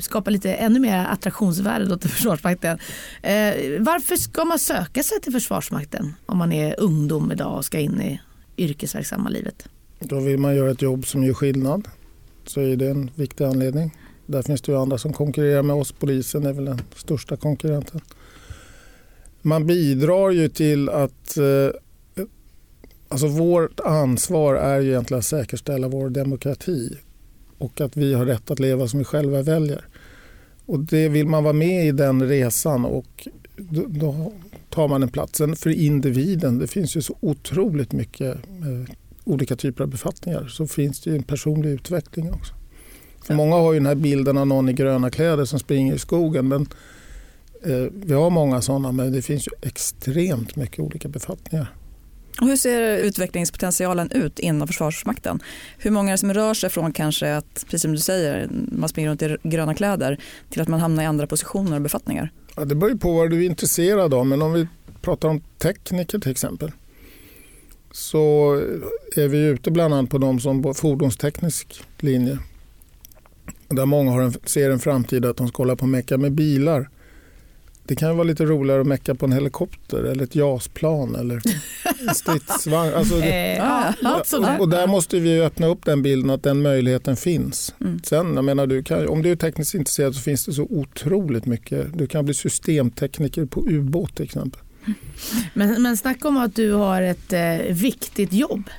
skapa 0.00 0.30
lite 0.30 0.52
ännu 0.52 0.80
mer 0.80 1.06
attraktionsvärde 1.06 1.84
då 1.84 1.96
till 1.96 2.10
Försvarsmakten. 2.18 2.78
Eh, 3.22 3.54
varför 3.80 4.16
ska 4.16 4.44
man 4.44 4.58
söka 4.58 5.02
sig 5.02 5.20
till 5.20 5.32
Försvarsmakten 5.32 6.14
om 6.26 6.38
man 6.38 6.52
är 6.52 6.80
ungdom 6.80 7.32
idag 7.32 7.56
och 7.56 7.64
ska 7.64 7.78
in 7.78 8.00
i 8.00 8.20
yrkesverksamma 8.56 9.28
livet? 9.28 9.68
Då 10.00 10.20
vill 10.20 10.38
man 10.38 10.56
göra 10.56 10.70
ett 10.70 10.82
jobb 10.82 11.06
som 11.06 11.24
gör 11.24 11.34
skillnad. 11.34 11.88
Så 12.46 12.60
är 12.60 12.76
det 12.76 12.88
en 12.88 13.10
viktig 13.14 13.44
anledning. 13.44 13.96
Där 14.26 14.42
finns 14.42 14.62
det 14.62 14.72
ju 14.72 14.78
andra 14.78 14.98
som 14.98 15.12
konkurrerar 15.12 15.62
med 15.62 15.76
oss. 15.76 15.92
Polisen 15.92 16.46
är 16.46 16.52
väl 16.52 16.64
den 16.64 16.80
största 16.96 17.36
konkurrenten. 17.36 18.00
Man 19.42 19.66
bidrar 19.66 20.30
ju 20.30 20.48
till 20.48 20.88
att 20.88 21.36
eh, 21.36 21.80
Alltså 23.08 23.26
vårt 23.26 23.80
ansvar 23.80 24.54
är 24.54 24.80
ju 24.80 24.88
egentligen 24.88 25.18
att 25.18 25.24
säkerställa 25.24 25.88
vår 25.88 26.10
demokrati. 26.10 26.98
och 27.58 27.80
att 27.80 27.96
vi 27.96 28.14
har 28.14 28.26
rätt 28.26 28.50
att 28.50 28.58
leva 28.58 28.88
som 28.88 28.98
vi 28.98 29.04
själva 29.04 29.42
väljer. 29.42 29.84
Och 30.66 30.80
det 30.80 31.08
vill 31.08 31.26
man 31.26 31.44
vara 31.44 31.52
med 31.52 31.86
i 31.86 31.92
den 31.92 32.28
resan 32.28 32.84
och 32.84 33.28
då, 33.88 34.32
tar 34.70 34.88
man 34.88 35.02
en 35.02 35.08
plats. 35.08 35.38
Sen 35.38 35.56
för 35.56 35.70
individen, 35.70 36.58
det 36.58 36.66
finns 36.66 36.96
ju 36.96 37.02
så 37.02 37.16
otroligt 37.20 37.92
mycket 37.92 38.34
eh, 38.36 38.94
olika 39.24 39.56
typer 39.56 39.84
av 39.84 39.90
befattningar. 39.90 40.46
Så 40.48 40.66
finns 40.66 41.00
det 41.00 41.10
ju 41.10 41.16
en 41.16 41.22
personlig 41.22 41.70
utveckling 41.70 42.32
också. 42.32 42.54
För 43.24 43.34
många 43.34 43.56
har 43.56 43.72
ju 43.72 43.78
den 43.78 43.86
här 43.86 43.94
bilden 43.94 44.38
av 44.38 44.46
någon 44.46 44.68
i 44.68 44.72
gröna 44.72 45.10
kläder 45.10 45.44
som 45.44 45.58
springer 45.58 45.94
i 45.94 45.98
skogen. 45.98 46.48
Men 46.48 46.68
eh, 47.62 47.92
vi 47.92 48.14
har 48.14 48.30
många 48.30 48.60
sådana 48.60 48.92
men 48.92 49.12
det 49.12 49.22
finns 49.22 49.46
ju 49.46 49.52
extremt 49.62 50.56
mycket 50.56 50.80
olika 50.80 51.08
befattningar. 51.08 51.74
Och 52.40 52.46
hur 52.46 52.56
ser 52.56 52.98
utvecklingspotentialen 52.98 54.10
ut 54.10 54.38
inom 54.38 54.68
Försvarsmakten? 54.68 55.40
Hur 55.78 55.90
många 55.90 56.08
är 56.08 56.12
det 56.12 56.18
som 56.18 56.34
rör 56.34 56.54
sig 56.54 56.70
från 56.70 56.92
kanske 56.92 57.36
att, 57.36 57.64
precis 57.64 57.82
som 57.82 57.92
du 57.92 57.98
säger, 57.98 58.48
man 58.72 58.88
springer 58.88 59.10
runt 59.10 59.22
i 59.22 59.36
gröna 59.42 59.74
kläder 59.74 60.18
till 60.50 60.62
att 60.62 60.68
man 60.68 60.80
hamnar 60.80 61.02
i 61.02 61.06
andra 61.06 61.26
positioner 61.26 61.76
och 61.76 61.82
befattningar? 61.82 62.32
Ja, 62.56 62.64
det 62.64 62.74
beror 62.74 62.94
på 62.94 63.12
vad 63.12 63.30
du 63.30 63.44
är 63.44 63.46
intresserad 63.46 64.14
av 64.14 64.26
men 64.26 64.42
om 64.42 64.52
vi 64.52 64.66
pratar 65.02 65.28
om 65.28 65.40
tekniker 65.58 66.18
till 66.18 66.30
exempel 66.30 66.72
så 67.92 68.54
är 69.16 69.28
vi 69.28 69.38
ute 69.38 69.70
bland 69.70 69.94
annat 69.94 70.10
på 70.10 70.18
de 70.18 70.40
som 70.40 70.62
på 70.62 70.74
fordonsteknisk 70.74 71.82
linje 71.98 72.38
där 73.68 73.86
många 73.86 74.10
har 74.10 74.20
en, 74.20 74.32
ser 74.44 74.70
en 74.70 74.78
framtid 74.78 75.24
att 75.24 75.36
de 75.36 75.48
ska 75.48 75.62
hålla 75.62 75.76
på 75.76 75.82
och 75.82 75.88
mecka 75.88 76.18
med 76.18 76.32
bilar. 76.32 76.88
Det 77.88 77.96
kan 77.96 78.16
vara 78.16 78.24
lite 78.24 78.44
roligare 78.44 78.80
att 78.80 78.86
mecka 78.86 79.14
på 79.14 79.26
en 79.26 79.32
helikopter 79.32 80.04
eller 80.04 80.24
ett 80.24 80.34
JAS-plan 80.34 81.14
eller 81.16 81.42
en 82.08 82.14
stridsvagn. 82.14 82.94
Alltså 82.94 83.14
det, 83.20 83.56
Eh, 83.56 84.22
sådär. 84.24 84.54
och, 84.54 84.60
och 84.60 84.68
där 84.68 84.86
måste 84.86 85.18
vi 85.20 85.40
öppna 85.40 85.66
upp 85.66 85.84
den 85.84 86.02
bilden 86.02 86.30
att 86.30 86.42
den 86.42 86.62
möjligheten 86.62 87.16
finns. 87.16 87.74
Mm. 87.80 88.00
Sen, 88.04 88.34
jag 88.34 88.44
menar, 88.44 88.66
du 88.66 88.82
kan, 88.82 89.08
om 89.08 89.22
du 89.22 89.30
är 89.30 89.36
tekniskt 89.36 89.74
intresserad 89.74 90.14
så 90.14 90.20
finns 90.20 90.44
det 90.44 90.52
så 90.52 90.62
otroligt 90.62 91.46
mycket. 91.46 91.98
Du 91.98 92.06
kan 92.06 92.24
bli 92.24 92.34
systemtekniker 92.34 93.44
på 93.44 93.66
ubåt 93.68 94.14
till 94.16 94.24
exempel. 94.24 94.60
Men, 95.54 95.82
men 95.82 95.96
snacka 95.96 96.28
om 96.28 96.36
att 96.36 96.54
du 96.56 96.72
har 96.72 97.02
ett 97.02 97.32
eh, 97.32 97.56
viktigt 97.70 98.32
jobb. 98.32 98.70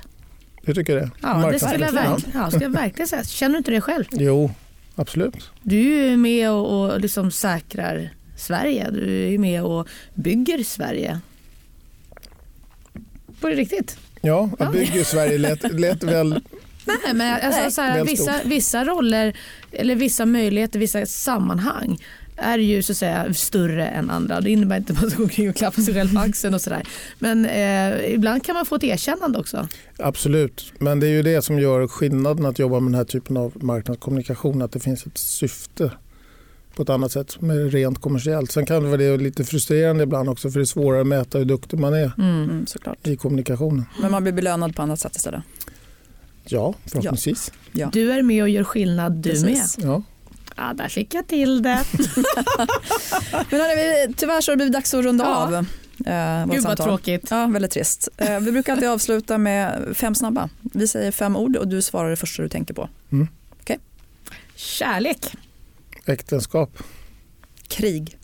Jag 0.61 0.75
tycker 0.75 0.95
det. 0.95 1.11
Ja, 1.21 1.49
det 1.51 1.59
skulle 1.59 1.85
jag, 1.85 1.93
verkligen, 1.93 2.41
ja, 2.41 2.49
skulle 2.49 2.65
jag 2.65 2.71
verkligen 2.71 3.07
säga. 3.07 3.23
Känner 3.23 3.53
du 3.53 3.57
inte 3.57 3.71
det 3.71 3.81
själv? 3.81 4.05
Jo, 4.11 4.51
absolut. 4.95 5.51
Du 5.61 5.93
är 5.99 6.09
ju 6.09 6.17
med 6.17 6.51
och, 6.51 6.91
och 6.93 6.99
liksom 6.99 7.31
säkrar 7.31 8.09
Sverige. 8.39 8.89
Du 8.91 9.25
är 9.25 9.29
ju 9.29 9.37
med 9.37 9.63
och 9.63 9.87
bygger 10.13 10.63
Sverige. 10.63 11.19
På 13.39 13.49
det 13.49 13.55
riktigt? 13.55 13.97
Ja, 14.21 14.49
att 14.59 14.71
bygga 14.71 15.03
Sverige 15.03 15.37
lät, 15.37 15.73
lät 15.79 16.03
väl... 16.03 16.41
Nej, 16.85 17.13
men 17.13 17.39
alltså, 17.45 17.71
så 17.71 17.81
här, 17.81 18.05
vissa, 18.05 18.35
vissa 18.45 18.85
roller 18.85 19.37
eller 19.71 19.95
vissa 19.95 20.25
möjligheter, 20.25 20.79
vissa 20.79 21.05
sammanhang 21.05 21.99
är 22.39 22.57
ju 22.57 22.83
så 22.83 22.91
att 22.91 22.97
säga 22.97 23.33
större 23.33 23.87
än 23.87 24.09
andra. 24.09 24.41
Det 24.41 24.49
innebär 24.49 24.77
inte 24.77 24.93
att 24.93 25.01
man 25.01 25.09
ska 25.09 25.17
gå 25.17 25.23
omkring 25.23 25.49
och 25.49 25.55
klappa 25.55 25.81
sig 25.81 25.93
själv 25.93 26.13
på 26.13 26.19
axeln 26.19 26.53
och 26.53 26.61
sådär. 26.61 26.83
Men 27.19 27.45
eh, 27.45 28.13
ibland 28.13 28.45
kan 28.45 28.55
man 28.55 28.65
få 28.65 28.75
ett 28.75 28.83
erkännande 28.83 29.39
också. 29.39 29.67
Absolut, 29.97 30.73
men 30.79 30.99
det 30.99 31.07
är 31.07 31.11
ju 31.11 31.21
det 31.21 31.41
som 31.41 31.59
gör 31.59 31.87
skillnaden 31.87 32.45
att 32.45 32.59
jobba 32.59 32.79
med 32.79 32.91
den 32.91 32.97
här 32.97 33.05
typen 33.05 33.37
av 33.37 33.63
marknadskommunikation. 33.63 34.61
Att 34.61 34.71
det 34.71 34.79
finns 34.79 35.05
ett 35.05 35.17
syfte 35.17 35.91
på 36.75 36.81
ett 36.83 36.89
annat 36.89 37.11
sätt 37.11 37.31
som 37.31 37.49
är 37.49 37.55
rent 37.69 38.01
kommersiellt. 38.01 38.51
Sen 38.51 38.65
kan 38.65 38.83
det 38.83 38.87
vara 38.89 38.97
det 38.97 39.17
lite 39.17 39.43
frustrerande 39.45 40.03
ibland 40.03 40.29
också 40.29 40.51
för 40.51 40.59
det 40.59 40.63
är 40.63 40.65
svårare 40.65 41.01
att 41.01 41.07
mäta 41.07 41.37
hur 41.37 41.45
duktig 41.45 41.79
man 41.79 41.93
är 41.93 42.11
Mm, 42.17 42.67
såklart. 42.67 43.07
i 43.07 43.15
kommunikationen. 43.17 43.85
Men 44.01 44.11
man 44.11 44.23
blir 44.23 44.33
belönad 44.33 44.75
på 44.75 44.81
annat 44.81 44.99
sätt 44.99 45.15
istället. 45.15 45.41
Ja, 46.45 46.73
förhoppningsvis. 46.85 47.51
Ja. 47.71 47.89
Du 47.93 48.11
är 48.11 48.21
med 48.23 48.43
och 48.43 48.49
gör 48.49 48.63
skillnad 48.63 49.13
du 49.13 49.29
Precis. 49.29 49.77
med. 49.77 49.87
Ja. 49.87 50.01
Ja, 50.55 50.73
där 50.73 50.87
fick 50.87 51.13
jag 51.13 51.27
till 51.27 51.61
det. 51.61 51.79
Men 53.49 53.59
hörni, 53.61 54.07
vi- 54.07 54.13
tyvärr 54.13 54.41
så 54.41 54.51
har 54.51 54.55
det 54.55 54.57
blivit 54.57 54.73
dags 54.73 54.93
att 54.93 55.03
runda 55.05 55.23
Ja. 55.25 55.35
av. 55.35 55.53
Eh, 55.53 56.45
Gud 56.45 56.53
vad 56.53 56.61
samtal. 56.63 56.87
tråkigt. 56.87 57.27
Ja, 57.31 57.47
väldigt 57.47 57.71
trist. 57.71 58.09
Eh, 58.17 58.39
vi 58.39 58.51
brukar 58.51 58.73
alltid 58.73 58.89
avsluta 58.89 59.37
med 59.37 59.87
fem 59.93 60.15
snabba. 60.15 60.49
Vi 60.61 60.87
säger 60.87 61.11
fem 61.11 61.35
ord 61.35 61.55
och 61.55 61.67
du 61.67 61.81
svarar 61.81 62.09
det 62.09 62.15
första 62.15 62.43
du 62.43 62.49
tänker 62.49 62.73
på. 62.73 62.89
Kärlek. 64.55 65.35
Äktenskap. 66.09 66.77
Krig. 67.67 68.17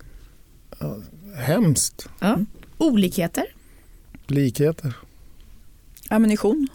Hemskt. 1.38 2.08
Ja. 2.19 2.39
Olikheter. 2.78 3.45
Likheter. 4.28 4.93
Ammunition. 6.10 6.67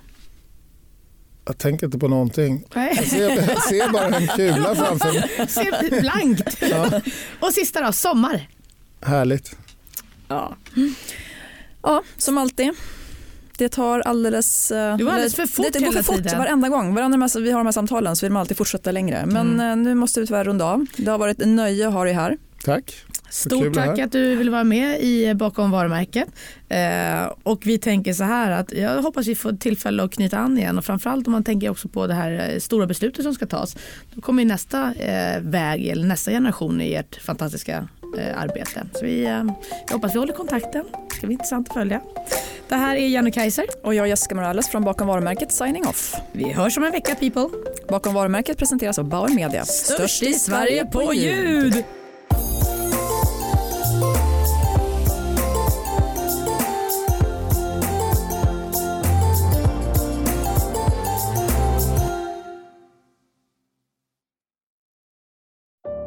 Jag 1.44 1.59
tänker 1.59 1.87
inte 1.87 1.99
på 1.99 2.09
någonting. 2.09 2.64
Nej. 2.75 2.92
Jag 2.96 3.07
ser, 3.07 3.49
jag 3.51 3.62
ser 3.62 3.92
bara 3.92 4.07
en 4.16 4.27
kula 4.29 4.75
framför 4.75 5.12
mig. 5.12 5.49
Ser 5.49 6.01
blankt. 6.01 6.57
Ja, 6.70 7.01
Och 7.40 7.53
sista 7.53 7.81
då, 7.87 7.92
sommar. 7.92 8.49
härligt. 9.01 9.57
Ja. 10.29 10.57
ja, 11.83 12.03
som 12.16 12.38
alltid. 12.38 12.70
Det 13.61 13.68
tar 13.68 14.01
alldeles... 14.01 14.70
eh, 14.70 14.96
Det 14.96 15.03
går 15.05 15.11
alldeles 15.11 15.35
för 15.35 15.46
fort 15.46 15.66
Det, 15.73 15.79
det 15.79 15.85
går 15.85 15.92
för 15.92 16.03
fort 16.03 16.16
tiden. 16.16 16.38
varenda 16.38 16.68
gång. 16.68 16.94
Varenda 16.94 17.16
gång 17.18 17.29
vi 17.44 17.51
har 17.51 17.61
de 17.61 17.66
här 17.66 17.73
samtalen 17.73 18.16
så 18.16 18.27
vill 18.27 18.33
man 18.33 18.40
alltid 18.40 18.57
fortsätta 18.57 18.92
längre. 18.92 19.27
Men 19.27 19.51
Mm. 19.61 19.70
eh, 19.70 19.77
nu 19.77 19.94
måste 19.94 20.20
vi 20.20 20.27
tyvärr 20.27 20.44
runda 20.44 20.64
av. 20.64 20.87
Det 20.96 21.11
har 21.11 21.18
varit 21.18 21.40
en 21.42 21.57
nöje 21.57 21.88
att 21.88 21.94
ha 21.94 22.05
dig 22.05 22.12
här. 22.12 22.37
Tack. 22.64 22.94
Stort 23.31 23.75
tack 23.75 23.99
att 23.99 24.12
du 24.12 24.35
vill 24.37 24.51
vara 24.51 24.64
med 24.64 25.01
i 25.01 25.35
Bakom 25.35 25.70
varumärket. 25.70 26.29
Eh, 26.68 27.33
och 27.42 27.62
vi 27.66 27.79
tänker 27.79 28.12
så 28.12 28.25
här 28.25 28.51
att 28.51 28.73
jag 28.73 29.03
hoppas 29.03 29.27
vi 29.27 29.35
får 29.35 29.53
tillfälle 29.53 30.03
att 30.03 30.12
knyta 30.12 30.38
an 30.38 30.59
igen 30.59 30.79
och 30.79 30.85
framförallt 30.85 31.27
om 31.27 31.33
man 31.33 31.44
tänker 31.44 31.70
också 31.70 31.88
på 31.88 32.07
det 32.07 32.14
här 32.14 32.51
eh, 32.53 32.59
stora 32.59 32.87
beslutet 32.87 33.23
som 33.25 33.35
ska 33.35 33.46
tas. 33.46 33.77
Då 34.14 34.20
kommer 34.20 34.42
ju 34.42 34.49
nästa 34.49 34.94
eh, 34.94 35.40
väg 35.40 35.87
eller 35.88 36.07
nästa 36.07 36.31
generation 36.31 36.81
i 36.81 36.94
ert 36.94 37.23
fantastiska 37.23 37.77
eh, 37.77 37.99
arbete. 38.18 38.87
Så 38.92 39.05
vi, 39.05 39.25
eh, 39.25 39.44
jag 39.87 39.94
hoppas 39.94 40.14
vi 40.14 40.18
håller 40.18 40.33
kontakten. 40.33 40.85
Det 41.09 41.14
ska 41.14 41.27
bli 41.27 41.35
intressant 41.35 41.68
att 41.68 41.75
följa. 41.75 42.01
Det 42.68 42.75
här 42.75 42.96
är 42.96 43.09
Jenny 43.09 43.31
Kaiser. 43.31 43.64
Och 43.83 43.94
jag 43.94 44.09
Jessica 44.09 44.35
Morales 44.35 44.68
från 44.68 44.85
Bakom 44.85 45.07
varumärket 45.07 45.53
signing 45.53 45.87
off. 45.87 46.14
Vi 46.33 46.53
hörs 46.53 46.79
om 46.79 46.85
en 46.85 46.92
vecka 46.92 47.14
people. 47.14 47.49
Bakom 47.88 48.14
varumärket 48.14 48.59
presenteras 48.59 48.99
av 48.99 49.05
Bauer 49.05 49.35
Media. 49.35 49.64
Störst 49.64 50.23
i 50.23 50.33
Sverige 50.33 50.87
på 50.87 51.14
ljud. 51.14 51.85